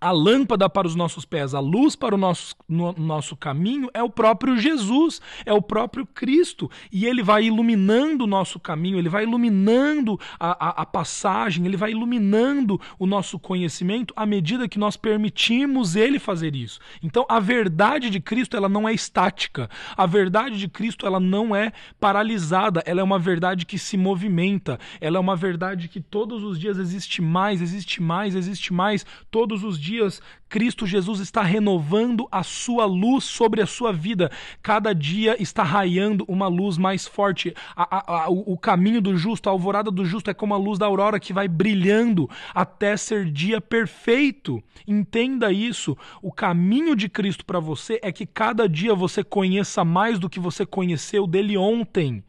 a 0.03 0.11
lâmpada 0.11 0.69
para 0.69 0.89
os 0.89 0.97
nossos 0.97 1.25
pés, 1.25 1.55
a 1.55 1.61
luz 1.61 1.95
para 1.95 2.17
o 2.17 2.19
nosso, 2.19 2.57
no, 2.69 2.93
nosso 2.95 3.37
caminho 3.37 3.89
é 3.95 4.03
o 4.03 4.11
próprio 4.11 4.59
Jesus, 4.59 5.21
é 5.47 5.53
o 5.53 5.63
próprio 5.63 6.05
Cristo. 6.05 6.69
E 6.91 7.07
ele 7.07 7.23
vai 7.23 7.45
iluminando 7.45 8.25
o 8.25 8.27
nosso 8.27 8.59
caminho, 8.59 8.99
ele 8.99 9.09
vai 9.09 9.23
iluminando 9.23 10.19
a, 10.41 10.51
a, 10.51 10.83
a 10.83 10.87
passagem, 10.87 11.65
ele 11.65 11.77
vai 11.77 11.93
iluminando 11.93 12.81
o 12.99 13.07
nosso 13.07 13.39
conhecimento 13.39 14.13
à 14.17 14.27
medida 14.27 14.69
que 14.69 14.79
nós 14.79 14.97
permitimos 14.97 15.95
ele 15.95 16.19
fazer 16.19 16.57
isso. 16.57 16.81
Então, 17.01 17.25
a 17.29 17.39
verdade 17.39 18.11
de 18.11 18.19
Cristo 18.19 18.57
ela 18.57 18.69
não 18.69 18.89
é 18.89 18.93
estática. 18.93 19.71
A 19.97 20.05
verdade 20.05 20.59
de 20.59 20.67
Cristo 20.67 21.07
ela 21.07 21.21
não 21.21 21.55
é 21.55 21.73
paralisada, 22.01 22.83
ela 22.85 23.01
é 23.01 23.05
uma 23.05 23.21
verdade 23.21 23.65
que 23.65 23.79
se 23.79 23.97
movimenta, 23.97 24.81
ela 25.01 25.17
é 25.17 25.21
uma 25.21 25.37
verdade 25.37 25.87
que 25.87 26.01
todos 26.01 26.43
os 26.43 26.59
dias 26.59 26.77
existe 26.77 27.23
mais, 27.23 27.63
existe 27.63 28.03
mais, 28.03 28.35
existe 28.35 28.73
mais, 28.73 29.07
todos 29.31 29.63
os 29.63 29.79
dias 29.79 29.92
dias, 29.93 30.23
Cristo 30.49 30.87
Jesus 30.87 31.21
está 31.21 31.43
renovando 31.43 32.27
a 32.33 32.43
sua 32.43 32.87
luz 32.87 33.25
sobre 33.25 33.61
a 33.61 33.67
sua 33.67 33.93
vida. 33.93 34.31
Cada 34.63 34.95
dia 34.95 35.37
está 35.41 35.63
raiando 35.63 36.25
uma 36.27 36.49
luz 36.49 36.79
mais 36.79 37.07
forte. 37.07 37.55
A, 37.77 37.97
a, 37.97 38.25
a, 38.25 38.31
o 38.31 38.57
caminho 38.57 39.03
do 39.03 39.17
justo, 39.17 39.49
a 39.49 39.53
alvorada 39.53 39.91
do 39.91 40.05
justo 40.05 40.31
é 40.31 40.35
como 40.35 40.55
a 40.55 40.57
luz 40.57 40.79
da 40.79 40.87
aurora 40.87 41.21
que 41.21 41.33
vai 41.33 41.47
brilhando 41.47 42.29
até 42.55 42.97
ser 42.97 43.31
dia 43.31 43.61
perfeito. 43.61 44.63
Entenda 44.89 45.53
isso. 45.53 45.97
O 46.23 46.33
caminho 46.33 46.97
de 46.97 47.09
Cristo 47.09 47.45
para 47.45 47.61
você 47.61 48.01
é 48.03 48.11
que 48.11 48.25
cada 48.25 48.67
dia 48.67 48.95
você 48.95 49.23
conheça 49.23 49.85
mais 49.85 50.19
do 50.19 50.31
que 50.31 50.41
você 50.41 50.65
conheceu 50.65 51.27
dele 51.27 51.57
ontem. 51.59 52.25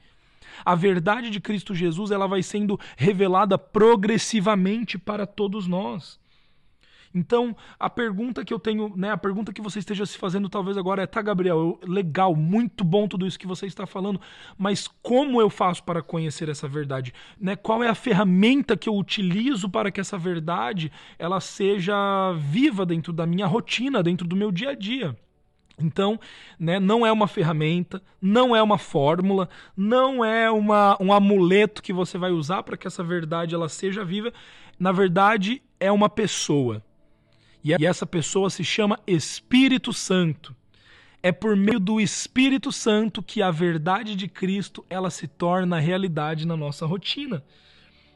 A 0.66 0.76
verdade 0.76 1.30
de 1.30 1.40
Cristo 1.40 1.74
Jesus 1.74 2.12
ela 2.12 2.28
vai 2.28 2.44
sendo 2.44 2.80
revelada 2.98 3.58
progressivamente 3.58 4.98
para 4.98 5.26
todos 5.26 5.66
nós. 5.66 6.23
Então, 7.14 7.56
a 7.80 7.90
pergunta 7.90 8.44
que 8.44 8.54
eu 8.54 8.60
tenho, 8.60 8.92
né, 8.96 9.12
a 9.12 9.18
pergunta 9.18 9.54
que 9.54 9.62
você 9.62 9.80
esteja 9.80 10.06
se 10.06 10.18
fazendo 10.18 10.50
talvez 10.50 10.78
agora 10.78 11.04
é: 11.04 11.08
tá, 11.08 11.22
Gabriel, 11.22 11.80
legal, 11.88 12.36
muito 12.36 12.84
bom 12.84 13.08
tudo 13.08 13.28
isso 13.28 13.38
que 13.38 13.46
você 13.46 13.68
está 13.68 13.86
falando, 13.86 14.20
mas 14.58 14.88
como 15.02 15.40
eu 15.40 15.50
faço 15.50 15.84
para 15.84 16.02
conhecer 16.02 16.50
essa 16.50 16.68
verdade? 16.68 17.14
Né? 17.40 17.56
Qual 17.56 17.84
é 17.84 17.88
a 17.88 17.96
ferramenta 17.96 18.76
que 18.76 18.90
eu 18.90 18.96
utilizo 18.96 19.70
para 19.70 19.92
que 19.92 20.02
essa 20.02 20.18
verdade 20.18 20.92
ela 21.20 21.40
seja 21.40 21.94
viva 22.34 22.86
dentro 22.86 23.14
da 23.14 23.28
minha 23.28 23.46
rotina, 23.46 24.02
dentro 24.02 24.28
do 24.28 24.36
meu 24.36 24.52
dia 24.52 24.72
a 24.72 24.76
dia? 24.76 25.16
Então, 25.78 26.20
né, 26.60 26.80
não 26.80 27.06
é 27.06 27.12
uma 27.12 27.28
ferramenta, 27.28 28.02
não 28.22 28.56
é 28.56 28.62
uma 28.62 28.78
fórmula, 28.78 29.50
não 29.76 30.24
é 30.24 30.50
uma, 30.50 30.96
um 31.00 31.12
amuleto 31.12 31.82
que 31.82 31.92
você 31.92 32.18
vai 32.18 32.32
usar 32.32 32.64
para 32.64 32.78
que 32.78 32.88
essa 32.88 33.04
verdade 33.04 33.56
ela 33.56 33.68
seja 33.68 34.06
viva. 34.06 34.32
Na 34.80 34.92
verdade, 34.92 35.62
é 35.80 35.92
uma 35.92 36.10
pessoa. 36.10 36.84
E 37.64 37.86
essa 37.86 38.06
pessoa 38.06 38.50
se 38.50 38.64
chama 38.64 39.00
Espírito 39.08 39.94
Santo. 39.94 40.54
É 41.22 41.32
por 41.32 41.56
meio 41.56 41.80
do 41.80 42.02
Espírito 42.02 42.70
Santo 42.74 43.24
que 43.24 43.42
a 43.42 43.50
verdade 43.50 44.16
de 44.16 44.28
Cristo 44.28 44.86
ela 44.90 45.10
se 45.10 45.26
torna 45.28 45.80
realidade 45.80 46.46
na 46.46 46.58
nossa 46.58 46.86
rotina. 46.86 47.42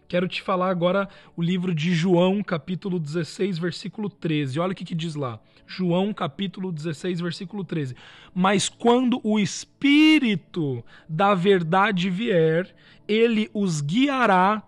Quero 0.05 0.27
te 0.27 0.41
falar 0.41 0.69
agora 0.69 1.07
o 1.35 1.41
livro 1.41 1.73
de 1.73 1.93
João, 1.93 2.43
capítulo 2.43 2.99
16, 2.99 3.57
versículo 3.57 4.09
13. 4.09 4.59
Olha 4.59 4.73
o 4.73 4.75
que, 4.75 4.83
que 4.83 4.95
diz 4.95 5.15
lá. 5.15 5.39
João, 5.65 6.13
capítulo 6.13 6.71
16, 6.71 7.21
versículo 7.21 7.63
13. 7.63 7.95
Mas 8.33 8.67
quando 8.67 9.21
o 9.23 9.39
Espírito 9.39 10.83
da 11.07 11.33
verdade 11.33 12.09
vier, 12.09 12.73
ele 13.07 13.49
os 13.53 13.79
guiará 13.79 14.63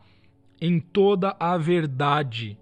em 0.62 0.80
toda 0.80 1.36
a 1.40 1.58
verdade 1.58 2.59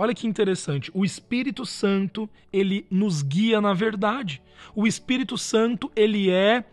Olha 0.00 0.14
que 0.14 0.28
interessante. 0.28 0.92
O 0.94 1.04
Espírito 1.04 1.66
Santo, 1.66 2.30
ele 2.52 2.86
nos 2.88 3.20
guia 3.20 3.60
na 3.60 3.74
verdade. 3.74 4.40
O 4.72 4.86
Espírito 4.86 5.36
Santo, 5.36 5.90
ele 5.96 6.30
é 6.30 6.64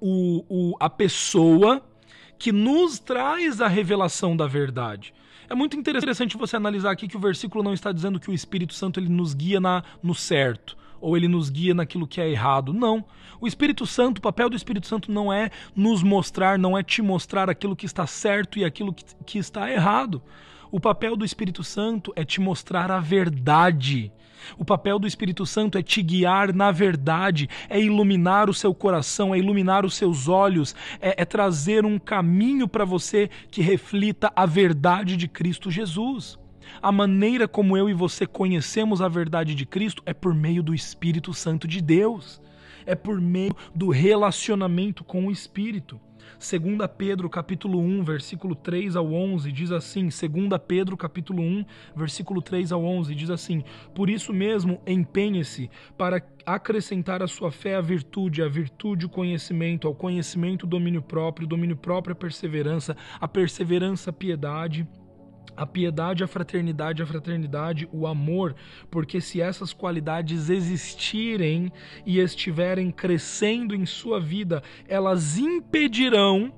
o, 0.00 0.42
o, 0.48 0.74
a 0.80 0.88
pessoa 0.88 1.86
que 2.38 2.52
nos 2.52 2.98
traz 2.98 3.60
a 3.60 3.68
revelação 3.68 4.34
da 4.34 4.46
verdade. 4.46 5.12
É 5.50 5.54
muito 5.54 5.76
interessante 5.76 6.38
você 6.38 6.56
analisar 6.56 6.92
aqui 6.92 7.06
que 7.06 7.16
o 7.18 7.20
versículo 7.20 7.62
não 7.62 7.74
está 7.74 7.92
dizendo 7.92 8.18
que 8.18 8.30
o 8.30 8.34
Espírito 8.34 8.72
Santo 8.72 8.98
ele 8.98 9.10
nos 9.10 9.34
guia 9.34 9.60
na, 9.60 9.84
no 10.02 10.14
certo 10.14 10.78
ou 10.98 11.14
ele 11.14 11.28
nos 11.28 11.50
guia 11.50 11.74
naquilo 11.74 12.06
que 12.06 12.22
é 12.22 12.30
errado. 12.30 12.72
Não. 12.72 13.04
O 13.38 13.46
Espírito 13.46 13.84
Santo, 13.84 14.16
o 14.16 14.22
papel 14.22 14.48
do 14.48 14.56
Espírito 14.56 14.86
Santo 14.86 15.12
não 15.12 15.30
é 15.30 15.50
nos 15.74 16.02
mostrar, 16.02 16.58
não 16.58 16.76
é 16.76 16.82
te 16.82 17.02
mostrar 17.02 17.50
aquilo 17.50 17.76
que 17.76 17.84
está 17.84 18.06
certo 18.06 18.58
e 18.58 18.64
aquilo 18.64 18.94
que, 18.94 19.04
que 19.26 19.38
está 19.38 19.70
errado. 19.70 20.22
O 20.76 20.80
papel 20.80 21.16
do 21.16 21.24
Espírito 21.24 21.64
Santo 21.64 22.12
é 22.14 22.22
te 22.22 22.38
mostrar 22.38 22.90
a 22.90 23.00
verdade. 23.00 24.12
O 24.58 24.64
papel 24.64 24.98
do 24.98 25.06
Espírito 25.06 25.46
Santo 25.46 25.78
é 25.78 25.82
te 25.82 26.02
guiar 26.02 26.52
na 26.52 26.70
verdade, 26.70 27.48
é 27.70 27.80
iluminar 27.80 28.50
o 28.50 28.52
seu 28.52 28.74
coração, 28.74 29.34
é 29.34 29.38
iluminar 29.38 29.86
os 29.86 29.94
seus 29.94 30.28
olhos, 30.28 30.76
é, 31.00 31.22
é 31.22 31.24
trazer 31.24 31.86
um 31.86 31.98
caminho 31.98 32.68
para 32.68 32.84
você 32.84 33.30
que 33.50 33.62
reflita 33.62 34.30
a 34.36 34.44
verdade 34.44 35.16
de 35.16 35.26
Cristo 35.26 35.70
Jesus. 35.70 36.38
A 36.82 36.92
maneira 36.92 37.48
como 37.48 37.74
eu 37.74 37.88
e 37.88 37.94
você 37.94 38.26
conhecemos 38.26 39.00
a 39.00 39.08
verdade 39.08 39.54
de 39.54 39.64
Cristo 39.64 40.02
é 40.04 40.12
por 40.12 40.34
meio 40.34 40.62
do 40.62 40.74
Espírito 40.74 41.32
Santo 41.32 41.66
de 41.66 41.80
Deus. 41.80 42.38
é 42.84 42.94
por 42.94 43.18
meio 43.18 43.56
do 43.74 43.88
relacionamento 43.88 45.02
com 45.02 45.26
o 45.26 45.30
Espírito. 45.32 45.98
2 46.38 46.90
Pedro 46.96 47.28
capítulo 47.28 47.80
1, 47.80 48.04
versículo 48.04 48.54
3 48.54 48.96
ao 48.96 49.12
11 49.12 49.50
diz 49.52 49.72
assim: 49.72 50.08
2 50.08 50.12
Pedro 50.66 50.96
capítulo 50.96 51.42
1, 51.42 51.64
versículo 51.94 52.42
3 52.42 52.72
ao 52.72 52.84
11 52.84 53.14
diz 53.14 53.30
assim: 53.30 53.64
Por 53.94 54.10
isso 54.10 54.32
mesmo, 54.32 54.80
empenhe-se 54.86 55.70
para 55.96 56.22
acrescentar 56.44 57.22
à 57.22 57.26
sua 57.26 57.50
fé 57.50 57.76
a 57.76 57.80
virtude, 57.80 58.42
a 58.42 58.48
virtude 58.48 59.06
o 59.06 59.08
conhecimento, 59.08 59.88
ao 59.88 59.94
conhecimento 59.94 60.64
o 60.64 60.66
domínio 60.66 61.02
próprio, 61.02 61.46
o 61.46 61.48
domínio 61.48 61.76
próprio 61.76 62.12
a 62.12 62.16
perseverança, 62.16 62.96
a 63.20 63.26
perseverança 63.26 64.10
a 64.10 64.12
piedade, 64.12 64.86
a 65.56 65.66
piedade, 65.66 66.24
a 66.24 66.26
fraternidade, 66.26 67.02
a 67.02 67.06
fraternidade, 67.06 67.88
o 67.92 68.06
amor, 68.06 68.54
porque 68.90 69.20
se 69.20 69.40
essas 69.40 69.72
qualidades 69.72 70.50
existirem 70.50 71.72
e 72.04 72.18
estiverem 72.18 72.90
crescendo 72.90 73.74
em 73.74 73.84
sua 73.84 74.20
vida, 74.20 74.62
elas 74.88 75.38
impedirão 75.38 76.52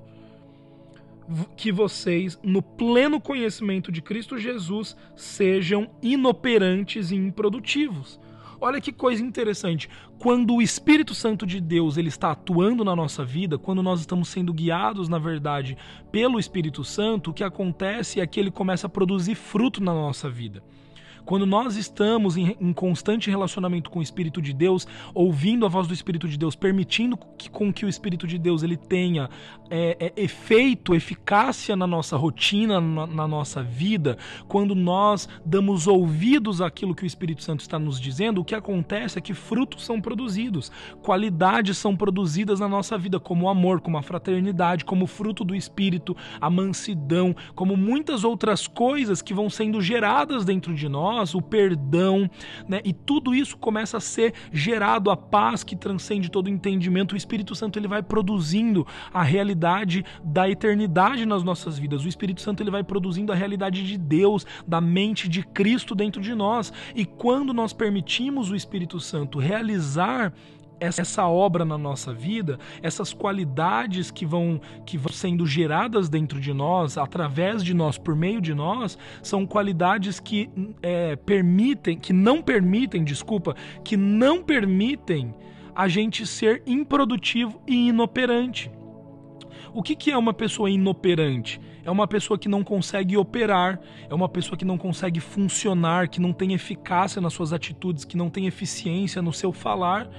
que 1.55 1.71
vocês, 1.71 2.39
no 2.43 2.61
pleno 2.61 3.21
conhecimento 3.21 3.91
de 3.91 4.01
Cristo 4.01 4.37
Jesus, 4.37 4.97
sejam 5.15 5.89
inoperantes 6.01 7.11
e 7.11 7.15
improdutivos. 7.15 8.18
Olha 8.61 8.81
que 8.81 8.91
coisa 8.91 9.23
interessante. 9.23 9.89
Quando 10.17 10.55
o 10.55 10.61
Espírito 10.61 11.15
Santo 11.15 11.45
de 11.45 11.61
Deus 11.61 11.97
ele 11.97 12.09
está 12.09 12.31
atuando 12.31 12.83
na 12.83 12.95
nossa 12.95 13.23
vida, 13.23 13.57
quando 13.57 13.81
nós 13.81 14.01
estamos 14.01 14.27
sendo 14.29 14.53
guiados, 14.53 15.07
na 15.07 15.17
verdade, 15.17 15.77
pelo 16.11 16.39
Espírito 16.39 16.83
Santo, 16.83 17.31
o 17.31 17.33
que 17.33 17.43
acontece 17.43 18.19
é 18.19 18.27
que 18.27 18.39
ele 18.39 18.51
começa 18.51 18.87
a 18.87 18.89
produzir 18.89 19.35
fruto 19.35 19.81
na 19.81 19.93
nossa 19.93 20.29
vida. 20.29 20.61
Quando 21.29 21.45
nós 21.45 21.75
estamos 21.75 22.37
em, 22.37 22.57
em, 22.59 22.73
constante 22.73 23.29
relacionamento 23.29 23.91
com 23.91 23.99
o 23.99 24.01
Espírito 24.01 24.41
de 24.41 24.51
Deus, 24.51 24.87
ouvindo 25.13 25.63
a 25.63 25.69
voz 25.69 25.85
do 25.85 25.93
Espírito 25.93 26.27
de 26.27 26.35
Deus, 26.35 26.55
permitindo 26.55 27.15
que, 27.37 27.51
com 27.51 27.71
que 27.71 27.85
o 27.85 27.87
Espírito 27.87 28.25
de 28.25 28.39
Deus 28.39 28.63
ele 28.63 28.75
tenha 28.75 29.29
é, 29.69 29.95
é, 29.99 30.23
efeito, 30.23 30.95
eficácia 30.95 31.75
na 31.75 31.85
nossa 31.85 32.17
rotina, 32.17 32.81
na, 32.81 33.05
na 33.05 33.27
nossa 33.27 33.61
vida, 33.61 34.17
quando 34.47 34.73
nós 34.73 35.29
damos 35.45 35.85
ouvidos 35.85 36.61
àquilo 36.61 36.95
que 36.95 37.03
o 37.03 37.05
Espírito 37.05 37.43
Santo 37.43 37.59
está 37.59 37.77
nos 37.77 38.01
dizendo, 38.01 38.41
o 38.41 38.43
que 38.43 38.55
acontece 38.55 39.19
é 39.19 39.21
que 39.21 39.35
frutos 39.35 39.85
são 39.85 40.01
produzidos, 40.01 40.71
qualidades 41.03 41.77
são 41.77 41.95
produzidas 41.95 42.59
na 42.59 42.67
nossa 42.67 42.97
vida, 42.97 43.19
como 43.19 43.45
o 43.45 43.49
amor, 43.49 43.81
como 43.81 43.99
a 43.99 44.01
fraternidade, 44.01 44.83
como 44.83 45.03
o 45.03 45.07
fruto 45.07 45.43
do 45.43 45.53
Espírito, 45.53 46.17
a 46.41 46.49
mansidão, 46.49 47.35
como 47.53 47.77
muitas 47.77 48.23
outras 48.23 48.65
coisas 48.65 49.21
que 49.21 49.31
vão 49.31 49.47
sendo 49.47 49.79
geradas 49.79 50.43
dentro 50.43 50.73
de 50.73 50.89
nós 50.89 51.18
nós, 51.19 51.35
o 51.35 51.41
perdão, 51.41 52.29
né? 52.67 52.81
E 52.83 52.93
tudo 52.93 53.35
isso 53.35 53.57
começa 53.57 53.97
a 53.97 53.99
ser 53.99 54.33
gerado 54.51 55.11
a 55.11 55.17
paz 55.17 55.63
que 55.63 55.75
transcende 55.75 56.31
todo 56.31 56.49
entendimento. 56.49 57.13
O 57.13 57.17
Espírito 57.17 57.53
Santo 57.53 57.77
ele 57.77 57.87
vai 57.87 58.01
produzindo 58.01 58.87
a 59.13 59.21
realidade 59.21 60.05
da 60.23 60.49
eternidade 60.49 61.25
nas 61.25 61.43
nossas 61.43 61.77
vidas. 61.77 62.05
O 62.05 62.07
Espírito 62.07 62.41
Santo 62.41 62.63
ele 62.63 62.71
vai 62.71 62.83
produzindo 62.83 63.31
a 63.31 63.35
realidade 63.35 63.85
de 63.85 63.97
Deus, 63.97 64.45
da 64.67 64.79
mente 64.79 65.27
de 65.27 65.43
Cristo 65.43 65.93
dentro 65.93 66.21
de 66.21 66.33
nós. 66.33 66.71
E 66.95 67.05
quando 67.05 67.53
nós 67.53 67.73
permitimos 67.73 68.49
o 68.49 68.55
Espírito 68.55 68.99
Santo 68.99 69.39
realizar 69.39 70.33
essa 70.79 71.27
obra 71.27 71.65
na 71.65 71.77
nossa 71.77 72.13
vida, 72.13 72.57
essas 72.81 73.13
qualidades 73.13 74.09
que 74.09 74.25
vão, 74.25 74.59
que 74.85 74.97
vão 74.97 75.11
sendo 75.11 75.45
geradas 75.45 76.09
dentro 76.09 76.39
de 76.39 76.53
nós, 76.53 76.97
através 76.97 77.63
de 77.63 77.73
nós, 77.73 77.97
por 77.97 78.15
meio 78.15 78.41
de 78.41 78.53
nós, 78.53 78.97
são 79.21 79.45
qualidades 79.45 80.19
que 80.19 80.49
é, 80.81 81.15
permitem, 81.15 81.97
que 81.97 82.13
não 82.13 82.41
permitem, 82.41 83.03
desculpa, 83.03 83.55
que 83.83 83.97
não 83.97 84.41
permitem 84.41 85.33
a 85.75 85.87
gente 85.87 86.25
ser 86.25 86.63
improdutivo 86.65 87.61
e 87.67 87.89
inoperante. 87.89 88.71
O 89.73 89.83
que, 89.83 89.95
que 89.95 90.11
é 90.11 90.17
uma 90.17 90.33
pessoa 90.33 90.69
inoperante? 90.69 91.61
É 91.83 91.91
uma 91.91 92.07
pessoa 92.07 92.37
que 92.37 92.49
não 92.49 92.63
consegue 92.63 93.15
operar, 93.17 93.79
é 94.09 94.13
uma 94.13 94.27
pessoa 94.27 94.57
que 94.57 94.65
não 94.65 94.77
consegue 94.77 95.19
funcionar, 95.19 96.09
que 96.09 96.19
não 96.19 96.33
tem 96.33 96.53
eficácia 96.53 97.21
nas 97.21 97.33
suas 97.33 97.53
atitudes, 97.53 98.03
que 98.03 98.17
não 98.17 98.29
tem 98.29 98.47
eficiência 98.47 99.21
no 99.21 99.31
seu 99.31 99.53
falar 99.53 100.09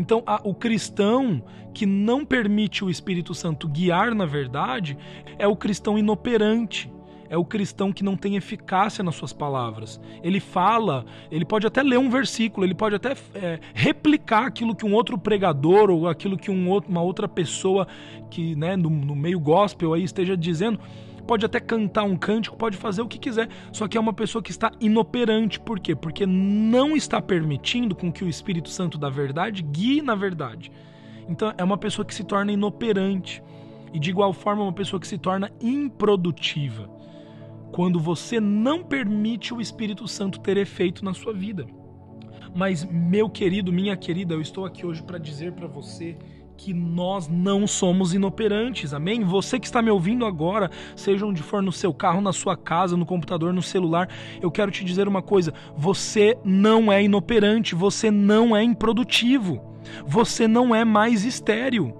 então, 0.00 0.22
a, 0.26 0.40
o 0.42 0.54
cristão 0.54 1.42
que 1.74 1.84
não 1.84 2.24
permite 2.24 2.82
o 2.82 2.88
Espírito 2.88 3.34
Santo 3.34 3.68
guiar 3.68 4.14
na 4.14 4.24
verdade 4.24 4.96
é 5.38 5.46
o 5.46 5.54
cristão 5.54 5.98
inoperante. 5.98 6.90
É 7.28 7.36
o 7.36 7.44
cristão 7.44 7.92
que 7.92 8.02
não 8.02 8.16
tem 8.16 8.34
eficácia 8.34 9.04
nas 9.04 9.14
suas 9.14 9.32
palavras. 9.32 10.00
Ele 10.20 10.40
fala, 10.40 11.04
ele 11.30 11.44
pode 11.44 11.64
até 11.64 11.80
ler 11.80 11.96
um 11.96 12.10
versículo, 12.10 12.66
ele 12.66 12.74
pode 12.74 12.96
até 12.96 13.14
é, 13.34 13.60
replicar 13.72 14.46
aquilo 14.46 14.74
que 14.74 14.84
um 14.84 14.92
outro 14.92 15.16
pregador 15.16 15.90
ou 15.90 16.08
aquilo 16.08 16.36
que 16.36 16.50
um 16.50 16.68
outro, 16.68 16.90
uma 16.90 17.02
outra 17.02 17.28
pessoa 17.28 17.86
que 18.30 18.56
né, 18.56 18.74
no, 18.74 18.90
no 18.90 19.14
meio 19.14 19.38
gospel 19.38 19.92
aí 19.92 20.02
esteja 20.02 20.36
dizendo, 20.36 20.80
pode 21.30 21.46
até 21.46 21.60
cantar 21.60 22.02
um 22.02 22.16
cântico, 22.16 22.56
pode 22.56 22.76
fazer 22.76 23.02
o 23.02 23.06
que 23.06 23.16
quiser, 23.16 23.48
só 23.72 23.86
que 23.86 23.96
é 23.96 24.00
uma 24.00 24.12
pessoa 24.12 24.42
que 24.42 24.50
está 24.50 24.72
inoperante. 24.80 25.60
Por 25.60 25.78
quê? 25.78 25.94
Porque 25.94 26.26
não 26.26 26.96
está 26.96 27.22
permitindo 27.22 27.94
com 27.94 28.10
que 28.10 28.24
o 28.24 28.28
Espírito 28.28 28.68
Santo 28.68 28.98
da 28.98 29.08
verdade 29.08 29.62
guie 29.62 30.02
na 30.02 30.16
verdade. 30.16 30.72
Então 31.28 31.54
é 31.56 31.62
uma 31.62 31.78
pessoa 31.78 32.04
que 32.04 32.12
se 32.12 32.24
torna 32.24 32.50
inoperante 32.50 33.40
e 33.94 34.00
de 34.00 34.10
igual 34.10 34.32
forma 34.32 34.64
uma 34.64 34.72
pessoa 34.72 34.98
que 34.98 35.06
se 35.06 35.18
torna 35.18 35.52
improdutiva. 35.60 36.90
Quando 37.70 38.00
você 38.00 38.40
não 38.40 38.82
permite 38.82 39.54
o 39.54 39.60
Espírito 39.60 40.08
Santo 40.08 40.40
ter 40.40 40.56
efeito 40.56 41.04
na 41.04 41.14
sua 41.14 41.32
vida. 41.32 41.64
Mas 42.52 42.84
meu 42.84 43.30
querido, 43.30 43.72
minha 43.72 43.96
querida, 43.96 44.34
eu 44.34 44.40
estou 44.40 44.64
aqui 44.64 44.84
hoje 44.84 45.00
para 45.00 45.16
dizer 45.16 45.52
para 45.52 45.68
você 45.68 46.18
que 46.62 46.74
nós 46.74 47.26
não 47.26 47.66
somos 47.66 48.12
inoperantes, 48.12 48.92
amém? 48.92 49.24
Você 49.24 49.58
que 49.58 49.64
está 49.64 49.80
me 49.80 49.90
ouvindo 49.90 50.26
agora, 50.26 50.70
seja 50.94 51.24
onde 51.24 51.42
for 51.42 51.62
no 51.62 51.72
seu 51.72 51.94
carro, 51.94 52.20
na 52.20 52.34
sua 52.34 52.54
casa, 52.54 52.98
no 52.98 53.06
computador, 53.06 53.50
no 53.50 53.62
celular, 53.62 54.10
eu 54.42 54.50
quero 54.50 54.70
te 54.70 54.84
dizer 54.84 55.08
uma 55.08 55.22
coisa: 55.22 55.54
você 55.74 56.36
não 56.44 56.92
é 56.92 57.02
inoperante, 57.02 57.74
você 57.74 58.10
não 58.10 58.54
é 58.54 58.62
improdutivo, 58.62 59.58
você 60.04 60.46
não 60.46 60.74
é 60.74 60.84
mais 60.84 61.24
estéril 61.24 61.96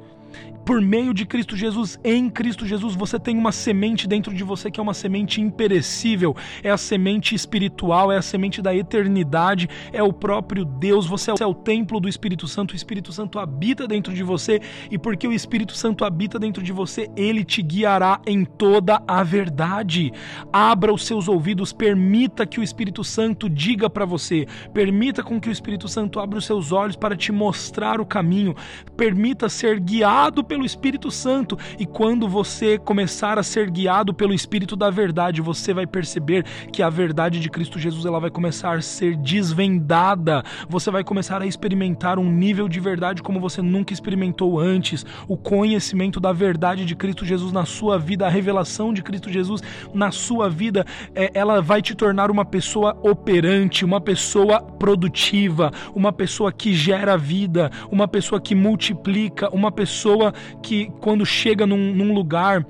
por 0.64 0.80
meio 0.80 1.12
de 1.12 1.24
Cristo 1.24 1.56
Jesus, 1.56 1.98
em 2.04 2.28
Cristo 2.28 2.66
Jesus, 2.66 2.94
você 2.94 3.18
tem 3.18 3.36
uma 3.36 3.52
semente 3.52 4.06
dentro 4.06 4.34
de 4.34 4.44
você 4.44 4.70
que 4.70 4.78
é 4.78 4.82
uma 4.82 4.94
semente 4.94 5.40
imperecível, 5.40 6.36
é 6.62 6.70
a 6.70 6.76
semente 6.76 7.34
espiritual, 7.34 8.12
é 8.12 8.16
a 8.16 8.22
semente 8.22 8.60
da 8.62 8.74
eternidade, 8.74 9.68
é 9.92 10.02
o 10.02 10.12
próprio 10.12 10.64
Deus, 10.64 11.06
você 11.06 11.30
é 11.30 11.46
o 11.46 11.54
templo 11.54 12.00
do 12.00 12.08
Espírito 12.08 12.46
Santo, 12.46 12.72
o 12.72 12.76
Espírito 12.76 13.12
Santo 13.12 13.38
habita 13.38 13.86
dentro 13.86 14.12
de 14.12 14.22
você 14.22 14.60
e 14.90 14.98
porque 14.98 15.26
o 15.26 15.32
Espírito 15.32 15.74
Santo 15.74 16.04
habita 16.04 16.38
dentro 16.38 16.62
de 16.62 16.72
você, 16.72 17.08
ele 17.16 17.44
te 17.44 17.62
guiará 17.62 18.20
em 18.26 18.44
toda 18.44 19.02
a 19.06 19.22
verdade. 19.22 20.12
Abra 20.52 20.92
os 20.92 21.06
seus 21.06 21.28
ouvidos, 21.28 21.72
permita 21.72 22.46
que 22.46 22.60
o 22.60 22.62
Espírito 22.62 23.02
Santo 23.02 23.48
diga 23.48 23.88
para 23.88 24.04
você, 24.04 24.46
permita 24.72 25.22
com 25.22 25.40
que 25.40 25.48
o 25.48 25.52
Espírito 25.52 25.88
Santo 25.88 26.20
abra 26.20 26.38
os 26.38 26.44
seus 26.44 26.72
olhos 26.72 26.96
para 26.96 27.16
te 27.16 27.32
mostrar 27.32 28.00
o 28.00 28.06
caminho, 28.06 28.54
permita 28.96 29.48
ser 29.48 29.80
guiado 29.80 30.44
pelo 30.50 30.64
Espírito 30.64 31.12
Santo. 31.12 31.56
E 31.78 31.86
quando 31.86 32.28
você 32.28 32.76
começar 32.76 33.38
a 33.38 33.42
ser 33.42 33.70
guiado 33.70 34.12
pelo 34.12 34.34
Espírito 34.34 34.74
da 34.74 34.90
verdade, 34.90 35.40
você 35.40 35.72
vai 35.72 35.86
perceber 35.86 36.44
que 36.72 36.82
a 36.82 36.90
verdade 36.90 37.38
de 37.38 37.48
Cristo 37.48 37.78
Jesus 37.78 38.04
ela 38.04 38.18
vai 38.18 38.30
começar 38.30 38.76
a 38.76 38.82
ser 38.82 39.16
desvendada. 39.16 40.42
Você 40.68 40.90
vai 40.90 41.04
começar 41.04 41.40
a 41.40 41.46
experimentar 41.46 42.18
um 42.18 42.28
nível 42.28 42.68
de 42.68 42.80
verdade 42.80 43.22
como 43.22 43.38
você 43.38 43.62
nunca 43.62 43.92
experimentou 43.92 44.58
antes. 44.58 45.06
O 45.28 45.36
conhecimento 45.36 46.18
da 46.18 46.32
verdade 46.32 46.84
de 46.84 46.96
Cristo 46.96 47.24
Jesus 47.24 47.52
na 47.52 47.64
sua 47.64 47.96
vida, 47.96 48.26
a 48.26 48.28
revelação 48.28 48.92
de 48.92 49.04
Cristo 49.04 49.30
Jesus 49.30 49.62
na 49.94 50.10
sua 50.10 50.50
vida, 50.50 50.84
é, 51.14 51.30
ela 51.32 51.62
vai 51.62 51.80
te 51.80 51.94
tornar 51.94 52.28
uma 52.28 52.44
pessoa 52.44 52.98
operante, 53.04 53.84
uma 53.84 54.00
pessoa 54.00 54.60
produtiva, 54.60 55.70
uma 55.94 56.12
pessoa 56.12 56.50
que 56.50 56.74
gera 56.74 57.16
vida, 57.16 57.70
uma 57.88 58.08
pessoa 58.08 58.40
que 58.40 58.56
multiplica, 58.56 59.48
uma 59.54 59.70
pessoa 59.70 60.34
que 60.62 60.90
quando 61.00 61.24
chega 61.24 61.66
num, 61.66 61.94
num 61.94 62.14
lugar 62.14 62.66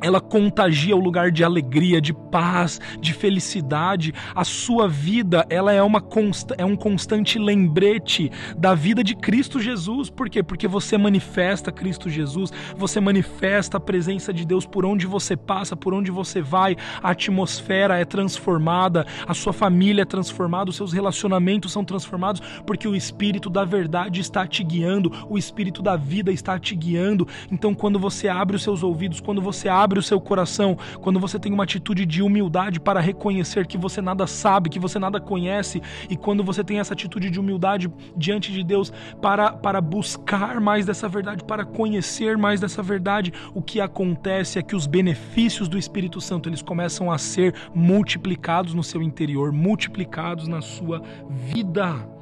ela 0.00 0.20
contagia 0.20 0.96
o 0.96 1.00
lugar 1.00 1.30
de 1.30 1.44
alegria, 1.44 2.00
de 2.00 2.12
paz, 2.12 2.80
de 3.00 3.12
felicidade. 3.12 4.12
A 4.34 4.44
sua 4.44 4.88
vida, 4.88 5.46
ela 5.48 5.72
é 5.72 5.82
uma 5.82 6.00
consta, 6.00 6.54
é 6.58 6.64
um 6.64 6.76
constante 6.76 7.38
lembrete 7.38 8.30
da 8.56 8.74
vida 8.74 9.02
de 9.02 9.14
Cristo 9.14 9.60
Jesus. 9.60 10.10
Por 10.10 10.28
quê? 10.28 10.42
Porque 10.42 10.66
você 10.68 10.98
manifesta 10.98 11.72
Cristo 11.72 12.10
Jesus, 12.10 12.50
você 12.76 13.00
manifesta 13.00 13.76
a 13.76 13.80
presença 13.80 14.32
de 14.32 14.44
Deus 14.44 14.66
por 14.66 14.84
onde 14.84 15.06
você 15.06 15.36
passa, 15.36 15.76
por 15.76 15.94
onde 15.94 16.10
você 16.10 16.40
vai. 16.40 16.76
A 17.02 17.10
atmosfera 17.10 17.98
é 17.98 18.04
transformada, 18.04 19.06
a 19.26 19.34
sua 19.34 19.52
família 19.52 20.02
é 20.02 20.06
transformada, 20.06 20.70
os 20.70 20.76
seus 20.76 20.92
relacionamentos 20.92 21.72
são 21.72 21.84
transformados, 21.84 22.42
porque 22.66 22.88
o 22.88 22.96
espírito 22.96 23.48
da 23.48 23.64
verdade 23.64 24.20
está 24.20 24.46
te 24.46 24.62
guiando, 24.64 25.12
o 25.28 25.38
espírito 25.38 25.82
da 25.82 25.96
vida 25.96 26.32
está 26.32 26.58
te 26.58 26.74
guiando. 26.74 27.26
Então, 27.50 27.74
quando 27.74 27.98
você 27.98 28.28
abre 28.28 28.56
os 28.56 28.62
seus 28.62 28.82
ouvidos, 28.82 29.20
quando 29.20 29.40
você 29.40 29.68
abre 29.68 29.83
abre 29.84 29.98
o 29.98 30.02
seu 30.02 30.20
coração, 30.20 30.76
quando 31.00 31.20
você 31.20 31.38
tem 31.38 31.52
uma 31.52 31.64
atitude 31.64 32.06
de 32.06 32.22
humildade 32.22 32.80
para 32.80 33.00
reconhecer 33.00 33.66
que 33.66 33.76
você 33.76 34.00
nada 34.00 34.26
sabe, 34.26 34.70
que 34.70 34.78
você 34.78 34.98
nada 34.98 35.20
conhece, 35.20 35.82
e 36.08 36.16
quando 36.16 36.42
você 36.42 36.64
tem 36.64 36.80
essa 36.80 36.94
atitude 36.94 37.30
de 37.30 37.38
humildade 37.38 37.92
diante 38.16 38.50
de 38.50 38.64
Deus 38.64 38.92
para, 39.20 39.52
para 39.52 39.80
buscar 39.80 40.60
mais 40.60 40.86
dessa 40.86 41.08
verdade, 41.08 41.44
para 41.44 41.64
conhecer 41.64 42.36
mais 42.36 42.60
dessa 42.60 42.82
verdade, 42.82 43.32
o 43.54 43.62
que 43.62 43.80
acontece 43.80 44.58
é 44.58 44.62
que 44.62 44.74
os 44.74 44.86
benefícios 44.86 45.68
do 45.68 45.78
Espírito 45.78 46.20
Santo 46.20 46.48
eles 46.48 46.62
começam 46.62 47.12
a 47.12 47.18
ser 47.18 47.54
multiplicados 47.74 48.74
no 48.74 48.82
seu 48.82 49.02
interior, 49.02 49.52
multiplicados 49.52 50.48
na 50.48 50.62
sua 50.62 51.02
vida. 51.28 52.14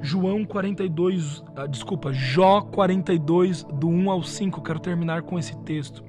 João 0.00 0.44
42, 0.44 1.42
ah, 1.56 1.66
desculpa, 1.66 2.12
Jó 2.12 2.60
42, 2.60 3.64
do 3.64 3.88
1 3.88 4.10
ao 4.10 4.22
5. 4.22 4.62
Quero 4.62 4.78
terminar 4.78 5.22
com 5.22 5.38
esse 5.38 5.56
texto. 5.58 6.07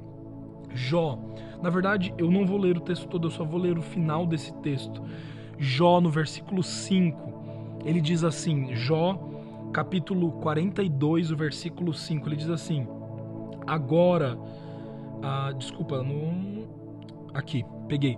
Jó, 0.73 1.19
na 1.61 1.69
verdade, 1.69 2.13
eu 2.17 2.31
não 2.31 2.45
vou 2.45 2.57
ler 2.57 2.77
o 2.77 2.81
texto 2.81 3.07
todo, 3.07 3.27
eu 3.27 3.31
só 3.31 3.43
vou 3.43 3.59
ler 3.59 3.77
o 3.77 3.81
final 3.81 4.25
desse 4.25 4.53
texto. 4.55 5.01
Jó, 5.57 5.99
no 5.99 6.09
versículo 6.09 6.63
5, 6.63 7.81
ele 7.85 7.99
diz 7.99 8.23
assim: 8.23 8.73
Jó, 8.75 9.19
capítulo 9.73 10.31
42, 10.33 11.31
o 11.31 11.35
versículo 11.35 11.93
5, 11.93 12.29
ele 12.29 12.35
diz 12.37 12.49
assim: 12.49 12.87
Agora, 13.67 14.37
ah, 15.21 15.51
desculpa, 15.57 16.01
no, 16.01 16.67
aqui, 17.33 17.65
peguei. 17.87 18.17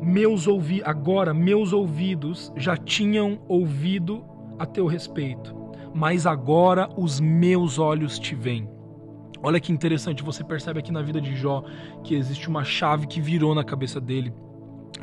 Meus 0.00 0.48
ouvi, 0.48 0.82
agora 0.84 1.32
meus 1.32 1.72
ouvidos 1.72 2.52
já 2.56 2.76
tinham 2.76 3.38
ouvido 3.46 4.24
a 4.58 4.66
teu 4.66 4.86
respeito, 4.86 5.54
mas 5.94 6.26
agora 6.26 6.88
os 6.96 7.20
meus 7.20 7.78
olhos 7.78 8.18
te 8.18 8.34
veem. 8.34 8.68
Olha 9.42 9.60
que 9.60 9.72
interessante, 9.72 10.22
você 10.22 10.44
percebe 10.44 10.78
aqui 10.78 10.92
na 10.92 11.02
vida 11.02 11.20
de 11.20 11.34
Jó 11.34 11.64
que 12.04 12.14
existe 12.14 12.48
uma 12.48 12.64
chave 12.64 13.06
que 13.06 13.20
virou 13.20 13.54
na 13.54 13.64
cabeça 13.64 14.00
dele. 14.00 14.32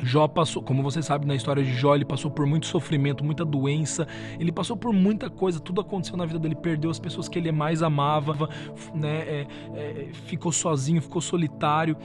Jó 0.02 0.26
passou, 0.26 0.62
como 0.62 0.82
você 0.82 1.02
sabe 1.02 1.26
na 1.26 1.34
história 1.34 1.62
de 1.62 1.74
Jó, 1.74 1.94
ele 1.94 2.06
passou 2.06 2.30
por 2.30 2.46
muito 2.46 2.66
sofrimento, 2.66 3.22
muita 3.22 3.44
doença, 3.44 4.06
ele 4.38 4.50
passou 4.50 4.76
por 4.76 4.94
muita 4.94 5.28
coisa, 5.28 5.60
tudo 5.60 5.82
aconteceu 5.82 6.16
na 6.16 6.24
vida 6.24 6.38
dele, 6.38 6.54
perdeu 6.54 6.90
as 6.90 6.98
pessoas 6.98 7.28
que 7.28 7.38
ele 7.38 7.52
mais 7.52 7.82
amava, 7.82 8.48
né, 8.94 9.18
é, 9.18 9.46
é, 9.74 10.08
ficou 10.12 10.50
sozinho, 10.50 11.02
ficou 11.02 11.20
solitário. 11.20 11.96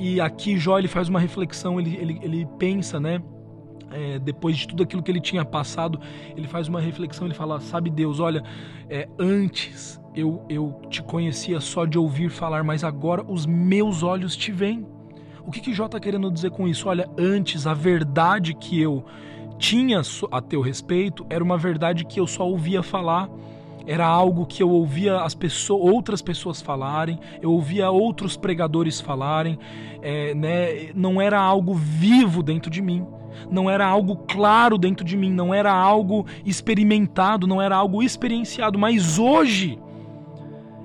E 0.00 0.20
aqui 0.20 0.58
Jó 0.58 0.78
ele 0.78 0.88
faz 0.88 1.08
uma 1.08 1.20
reflexão, 1.20 1.78
ele, 1.78 1.94
ele, 1.96 2.18
ele 2.22 2.48
pensa, 2.58 2.98
né? 2.98 3.22
é, 3.94 4.18
depois 4.18 4.56
de 4.56 4.66
tudo 4.66 4.82
aquilo 4.82 5.02
que 5.02 5.10
ele 5.10 5.20
tinha 5.20 5.44
passado, 5.44 6.00
ele 6.36 6.48
faz 6.48 6.66
uma 6.66 6.80
reflexão, 6.80 7.26
ele 7.26 7.34
fala, 7.34 7.60
sabe 7.60 7.88
Deus, 7.88 8.18
olha, 8.18 8.42
é, 8.88 9.08
antes 9.18 10.00
eu, 10.14 10.44
eu 10.48 10.80
te 10.88 11.02
conhecia 11.02 11.60
só 11.60 11.84
de 11.84 11.98
ouvir 11.98 12.30
falar, 12.30 12.62
mas 12.62 12.84
agora 12.84 13.24
os 13.26 13.46
meus 13.46 14.02
olhos 14.02 14.36
te 14.36 14.52
veem. 14.52 14.86
O 15.46 15.50
que, 15.50 15.60
que 15.60 15.74
Jó 15.74 15.86
está 15.86 16.00
querendo 16.00 16.30
dizer 16.30 16.50
com 16.50 16.66
isso? 16.66 16.88
Olha, 16.88 17.08
antes 17.18 17.66
a 17.66 17.74
verdade 17.74 18.54
que 18.54 18.80
eu 18.80 19.04
tinha 19.58 20.00
a 20.32 20.40
teu 20.40 20.60
respeito 20.60 21.26
era 21.28 21.44
uma 21.44 21.58
verdade 21.58 22.04
que 22.04 22.18
eu 22.18 22.26
só 22.26 22.46
ouvia 22.46 22.82
falar 22.82 23.28
era 23.86 24.06
algo 24.06 24.46
que 24.46 24.62
eu 24.62 24.70
ouvia 24.70 25.20
as 25.20 25.34
pessoas, 25.34 25.92
outras 25.92 26.22
pessoas 26.22 26.62
falarem, 26.62 27.18
eu 27.42 27.52
ouvia 27.52 27.90
outros 27.90 28.34
pregadores 28.34 28.98
falarem, 28.98 29.58
é, 30.00 30.34
né? 30.34 30.90
não 30.94 31.20
era 31.20 31.38
algo 31.38 31.74
vivo 31.74 32.42
dentro 32.42 32.70
de 32.70 32.80
mim 32.80 33.06
não 33.50 33.68
era 33.68 33.86
algo 33.86 34.16
claro 34.16 34.78
dentro 34.78 35.04
de 35.04 35.16
mim, 35.16 35.30
não 35.30 35.52
era 35.52 35.72
algo 35.72 36.24
experimentado, 36.46 37.46
não 37.46 37.60
era 37.60 37.76
algo 37.76 38.02
experienciado, 38.02 38.78
mas 38.78 39.18
hoje 39.18 39.78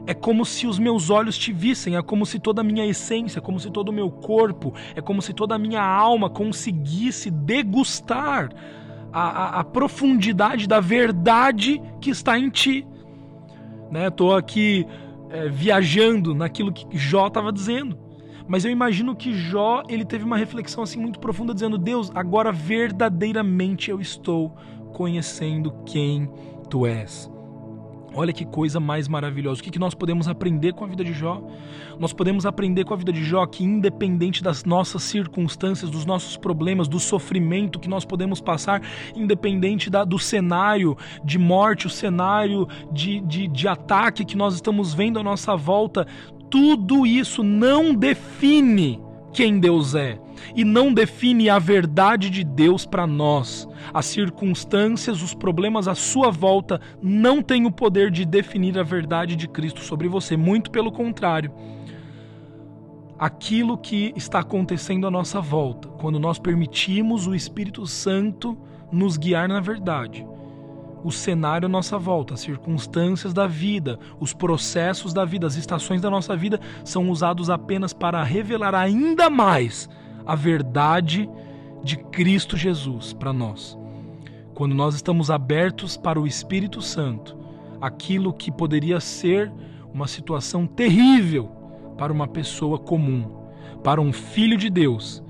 é 0.10 0.14
como 0.16 0.44
se 0.44 0.66
os 0.66 0.80
meus 0.80 1.12
olhos 1.12 1.38
te 1.38 1.54
vissem, 1.54 1.96
é 1.96 2.02
como 2.02 2.26
se 2.26 2.40
toda 2.40 2.62
a 2.62 2.64
minha 2.64 2.84
essência, 2.84 3.40
como 3.40 3.60
se 3.60 3.70
todo 3.70 3.90
o 3.90 3.94
meu 3.94 4.10
corpo, 4.10 4.74
é 4.96 5.02
como 5.02 5.22
se 5.22 5.34
toda 5.34 5.54
a 5.54 5.60
minha 5.60 5.84
alma 5.84 6.32
conseguisse 6.32 7.30
degustar 7.30 8.50
a, 9.14 9.22
a, 9.22 9.60
a 9.60 9.64
profundidade 9.64 10.68
da 10.68 10.80
verdade 10.80 11.80
que 12.02 12.10
está 12.10 12.40
em 12.40 12.50
ti. 12.50 12.88
Né? 13.92 14.08
aqui 14.36 14.84
é, 15.30 15.48
viajando 15.48 16.34
naquilo 16.34 16.74
que 16.74 16.98
Jó 16.98 17.28
estava 17.28 17.54
dizendo. 17.54 17.96
Mas 18.48 18.66
eu 18.66 18.72
imagino 18.72 19.16
que 19.16 19.32
Jó, 19.32 19.84
ele 19.88 20.04
teve 20.04 20.24
uma 20.26 20.38
reflexão 20.38 20.82
assim 20.82 21.00
muito 21.00 21.20
profunda 21.20 21.54
dizendo: 21.54 21.78
"Deus, 21.78 22.12
agora 22.16 22.52
verdadeiramente 22.52 23.92
eu 23.92 24.02
estou 24.02 24.56
conhecendo 24.92 25.72
quem 25.86 26.28
tu 26.68 26.88
és". 26.88 27.30
Olha 28.14 28.34
que 28.34 28.46
coisa 28.46 28.80
mais 28.80 29.08
maravilhosa. 29.08 29.62
O 29.62 29.64
que, 29.64 29.72
que 29.72 29.80
nós 29.80 29.94
podemos 29.94 30.28
aprender 30.28 30.74
com 30.74 30.84
a 30.84 30.88
vida 30.88 31.04
de 31.04 31.14
Jó? 31.14 31.42
Nós 32.00 32.14
podemos 32.14 32.46
aprender 32.46 32.86
com 32.86 32.94
a 32.94 32.98
vida 32.98 33.12
de 33.12 33.24
Jó 33.24 33.46
que, 33.46 33.64
independente 33.64 34.44
das 34.44 34.64
nossas 34.64 35.04
circunstâncias, 35.04 35.92
dos 35.92 36.06
nossos 36.06 36.38
problemas, 36.38 36.88
do 36.88 37.00
sofrimento 37.00 37.80
que 37.80 37.90
nós 37.90 38.06
podemos 38.06 38.42
passar, 38.42 38.82
independente 39.16 39.90
da, 39.90 40.04
do 40.04 40.18
cenário 40.18 40.98
de 41.24 41.38
morte, 41.38 41.88
o 41.88 41.90
cenário 41.90 42.68
de, 42.92 43.20
de, 43.22 43.48
de 43.48 43.68
ataque 43.68 44.26
que 44.26 44.38
nós 44.38 44.56
estamos 44.56 44.94
vendo 44.94 45.20
à 45.20 45.24
nossa 45.24 45.56
volta, 45.56 46.08
tudo 46.50 47.06
isso 47.06 47.44
não 47.44 47.94
define 47.94 49.00
quem 49.32 49.60
Deus 49.60 49.94
é 49.94 50.20
e 50.56 50.64
não 50.64 50.94
define 50.94 51.50
a 51.50 51.60
verdade 51.60 52.30
de 52.30 52.44
Deus 52.44 52.86
para 52.86 53.06
nós. 53.06 53.68
As 53.94 54.06
circunstâncias, 54.06 55.22
os 55.22 55.34
problemas 55.34 55.88
à 55.88 55.96
sua 55.96 56.32
volta 56.32 56.80
não 57.02 57.42
têm 57.42 57.66
o 57.66 57.72
poder 57.72 58.12
de 58.12 58.26
definir 58.26 58.78
a 58.78 58.84
verdade 58.84 59.36
de 59.36 59.48
Cristo 59.48 59.82
sobre 59.82 60.08
você, 60.08 60.36
muito 60.36 60.72
pelo 60.72 60.92
contrário. 60.92 61.52
Aquilo 63.18 63.78
que 63.78 64.14
está 64.16 64.40
acontecendo 64.40 65.06
à 65.06 65.12
nossa 65.12 65.42
volta, 65.42 65.90
quando 65.90 66.20
nós 66.20 66.40
permitimos 66.40 67.28
o 67.28 67.36
Espírito 67.36 67.86
Santo 67.86 68.58
nos 68.92 69.18
guiar 69.18 69.48
na 69.50 69.60
verdade, 69.60 70.26
o 71.04 71.12
cenário 71.12 71.66
à 71.66 71.70
nossa 71.70 71.98
volta, 71.98 72.34
as 72.34 72.42
circunstâncias 72.42 73.34
da 73.34 73.48
vida, 73.48 74.00
os 74.20 74.34
processos 74.34 75.14
da 75.14 75.26
vida, 75.26 75.48
as 75.48 75.56
estações 75.56 76.02
da 76.02 76.10
nossa 76.10 76.36
vida 76.36 76.60
são 76.84 77.10
usados 77.10 77.50
apenas 77.50 77.94
para 77.94 78.24
revelar 78.24 78.76
ainda 78.76 79.30
mais 79.30 79.90
a 80.32 80.36
verdade 80.36 81.30
de 81.84 81.98
Cristo 81.98 82.56
Jesus 82.56 83.14
para 83.14 83.34
nós. 83.34 83.78
Quando 84.54 84.76
nós 84.76 84.96
estamos 84.96 85.32
abertos 85.32 85.98
para 85.98 86.20
o 86.20 86.28
Espírito 86.28 86.82
Santo, 86.82 87.38
aquilo 87.82 88.34
que 88.34 88.52
poderia 88.52 89.00
ser 89.00 89.52
uma 89.94 90.08
situação 90.08 90.68
terrível 90.68 91.50
para 91.98 92.14
uma 92.14 92.28
pessoa 92.28 92.78
comum, 92.78 93.48
para 93.84 94.02
um 94.02 94.14
filho 94.14 94.58
de 94.58 94.70
Deus, 94.70 95.24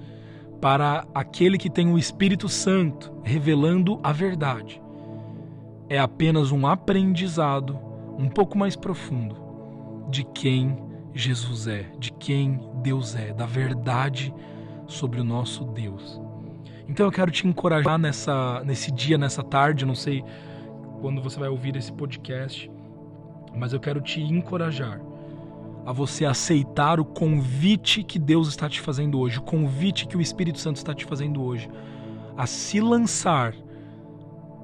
para 0.59 1.05
aquele 1.13 1.57
que 1.57 1.69
tem 1.69 1.91
o 1.91 1.97
Espírito 1.97 2.49
Santo 2.49 3.13
revelando 3.23 3.99
a 4.03 4.12
verdade 4.12 4.81
é 5.89 5.97
apenas 5.97 6.51
um 6.51 6.67
aprendizado 6.67 7.77
um 8.17 8.29
pouco 8.29 8.57
mais 8.57 8.75
profundo 8.75 9.35
de 10.09 10.23
quem 10.23 10.77
Jesus 11.13 11.67
é, 11.67 11.89
de 11.97 12.12
quem 12.12 12.59
Deus 12.83 13.15
é, 13.15 13.33
da 13.33 13.47
verdade 13.47 14.33
sobre 14.89 15.21
o 15.21 15.23
nosso 15.23 15.63
Deus. 15.63 16.19
Então 16.88 17.06
eu 17.06 17.12
quero 17.12 17.32
te 17.32 17.47
encorajar 17.47 17.99
nessa, 17.99 18.63
nesse 18.65 18.91
dia, 18.91 19.17
nessa 19.17 19.43
tarde, 19.43 19.86
não 19.86 19.95
sei 19.95 20.23
quando 20.99 21.21
você 21.21 21.39
vai 21.39 21.47
ouvir 21.47 21.75
esse 21.75 21.93
podcast, 21.93 22.69
mas 23.56 23.71
eu 23.71 23.80
quero 23.80 24.02
te 24.02 24.19
encorajar 24.21 24.99
a 25.86 25.93
você 25.93 26.25
aceitar 26.25 26.99
o 26.99 27.06
convite 27.06 28.04
que 28.04 28.19
Deus 28.19 28.49
está 28.49 28.67
te 28.67 28.82
fazendo 28.82 29.19
hoje, 29.19 29.38
o 29.38 29.41
convite 29.41 30.08
que 30.08 30.17
o 30.17 30.21
Espírito 30.21 30.60
Santo 30.60 30.78
está 30.78 30.93
te 30.93 31.06
fazendo 31.06 31.41
hoje, 31.43 31.69
a 32.36 32.45
se 32.45 32.82
lançar 32.82 33.56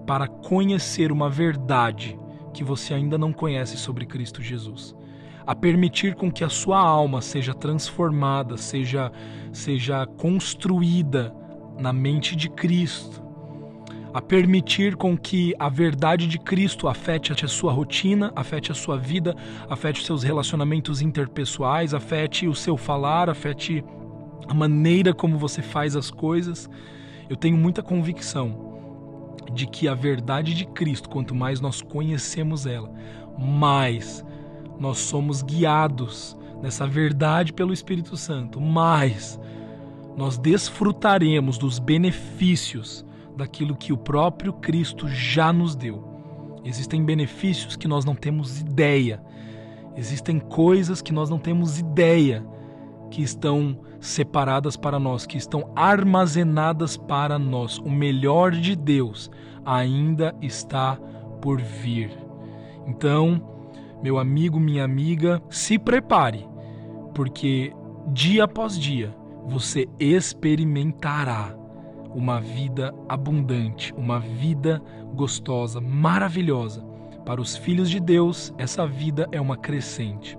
para 0.05 0.27
conhecer 0.27 1.11
uma 1.11 1.29
verdade 1.29 2.19
que 2.53 2.63
você 2.63 2.93
ainda 2.93 3.17
não 3.17 3.31
conhece 3.31 3.77
sobre 3.77 4.05
Cristo 4.05 4.41
Jesus. 4.41 4.95
A 5.45 5.55
permitir 5.55 6.15
com 6.15 6.31
que 6.31 6.43
a 6.43 6.49
sua 6.49 6.79
alma 6.79 7.21
seja 7.21 7.53
transformada, 7.53 8.57
seja, 8.57 9.11
seja 9.51 10.05
construída 10.05 11.33
na 11.79 11.93
mente 11.93 12.35
de 12.35 12.49
Cristo. 12.49 13.23
A 14.13 14.21
permitir 14.21 14.95
com 14.95 15.17
que 15.17 15.53
a 15.59 15.67
verdade 15.67 16.25
de 16.27 16.39
Cristo 16.39 16.87
afete 16.87 17.33
a 17.33 17.47
sua 17.47 17.71
rotina, 17.71 18.31
afete 18.35 18.71
a 18.71 18.75
sua 18.75 18.97
vida, 18.97 19.35
afete 19.69 19.99
os 19.99 20.05
seus 20.05 20.23
relacionamentos 20.23 21.01
interpessoais, 21.01 21.93
afete 21.93 22.47
o 22.47 22.55
seu 22.55 22.77
falar, 22.77 23.29
afete 23.29 23.83
a 24.47 24.53
maneira 24.53 25.13
como 25.13 25.37
você 25.37 25.61
faz 25.61 25.95
as 25.95 26.09
coisas. 26.09 26.69
Eu 27.29 27.35
tenho 27.35 27.57
muita 27.57 27.83
convicção 27.83 28.73
de 29.53 29.67
que 29.67 29.87
a 29.87 29.93
verdade 29.93 30.53
de 30.53 30.65
Cristo, 30.65 31.09
quanto 31.09 31.35
mais 31.35 31.59
nós 31.59 31.81
conhecemos 31.81 32.65
ela, 32.65 32.91
mais 33.37 34.23
nós 34.79 34.99
somos 34.99 35.41
guiados 35.41 36.37
nessa 36.61 36.87
verdade 36.87 37.53
pelo 37.53 37.73
Espírito 37.73 38.17
Santo, 38.17 38.59
mais 38.59 39.39
nós 40.15 40.37
desfrutaremos 40.37 41.57
dos 41.57 41.77
benefícios 41.77 43.05
daquilo 43.35 43.75
que 43.75 43.91
o 43.91 43.97
próprio 43.97 44.53
Cristo 44.53 45.07
já 45.07 45.51
nos 45.51 45.75
deu. 45.75 46.03
Existem 46.63 47.03
benefícios 47.03 47.75
que 47.75 47.87
nós 47.87 48.05
não 48.05 48.15
temos 48.15 48.59
ideia. 48.59 49.21
Existem 49.95 50.39
coisas 50.39 51.01
que 51.01 51.13
nós 51.13 51.29
não 51.29 51.37
temos 51.37 51.79
ideia 51.79 52.45
que 53.11 53.21
estão 53.21 53.77
separadas 53.99 54.75
para 54.75 54.99
nós, 54.99 55.25
que 55.25 55.37
estão 55.37 55.71
armazenadas 55.75 56.97
para 56.97 57.37
nós. 57.37 57.77
O 57.79 57.89
melhor 57.89 58.51
de 58.51 58.75
Deus 58.75 59.29
ainda 59.65 60.33
está 60.41 60.95
por 61.41 61.61
vir. 61.61 62.11
Então, 62.87 63.54
meu 64.05 64.19
amigo, 64.19 64.59
minha 64.59 64.83
amiga, 64.83 65.41
se 65.49 65.79
prepare, 65.79 66.47
porque 67.15 67.73
dia 68.09 68.43
após 68.43 68.77
dia 68.77 69.11
você 69.47 69.87
experimentará 69.99 71.57
uma 72.13 72.39
vida 72.39 72.93
abundante, 73.09 73.91
uma 73.97 74.19
vida 74.19 74.79
gostosa, 75.15 75.81
maravilhosa. 75.81 76.85
Para 77.25 77.41
os 77.41 77.57
filhos 77.57 77.89
de 77.89 77.99
Deus, 77.99 78.53
essa 78.59 78.85
vida 78.85 79.27
é 79.31 79.41
uma 79.41 79.57
crescente. 79.57 80.37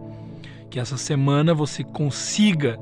Que 0.70 0.78
essa 0.78 0.96
semana 0.96 1.52
você 1.52 1.82
consiga 1.82 2.78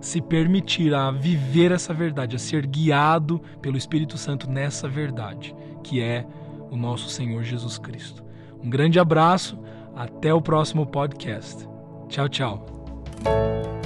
se 0.00 0.22
permitir 0.22 0.94
a 0.94 1.10
viver 1.10 1.72
essa 1.72 1.92
verdade, 1.92 2.36
a 2.36 2.38
ser 2.38 2.68
guiado 2.68 3.42
pelo 3.60 3.76
Espírito 3.76 4.16
Santo 4.16 4.48
nessa 4.48 4.88
verdade, 4.88 5.56
que 5.82 6.00
é 6.00 6.24
o 6.70 6.76
nosso 6.76 7.08
Senhor 7.08 7.42
Jesus 7.42 7.78
Cristo. 7.78 8.22
Um 8.62 8.70
grande 8.70 9.00
abraço, 9.00 9.58
até 10.00 10.32
o 10.32 10.40
próximo 10.40 10.86
podcast. 10.86 11.68
Tchau, 12.08 12.28
tchau. 12.28 13.79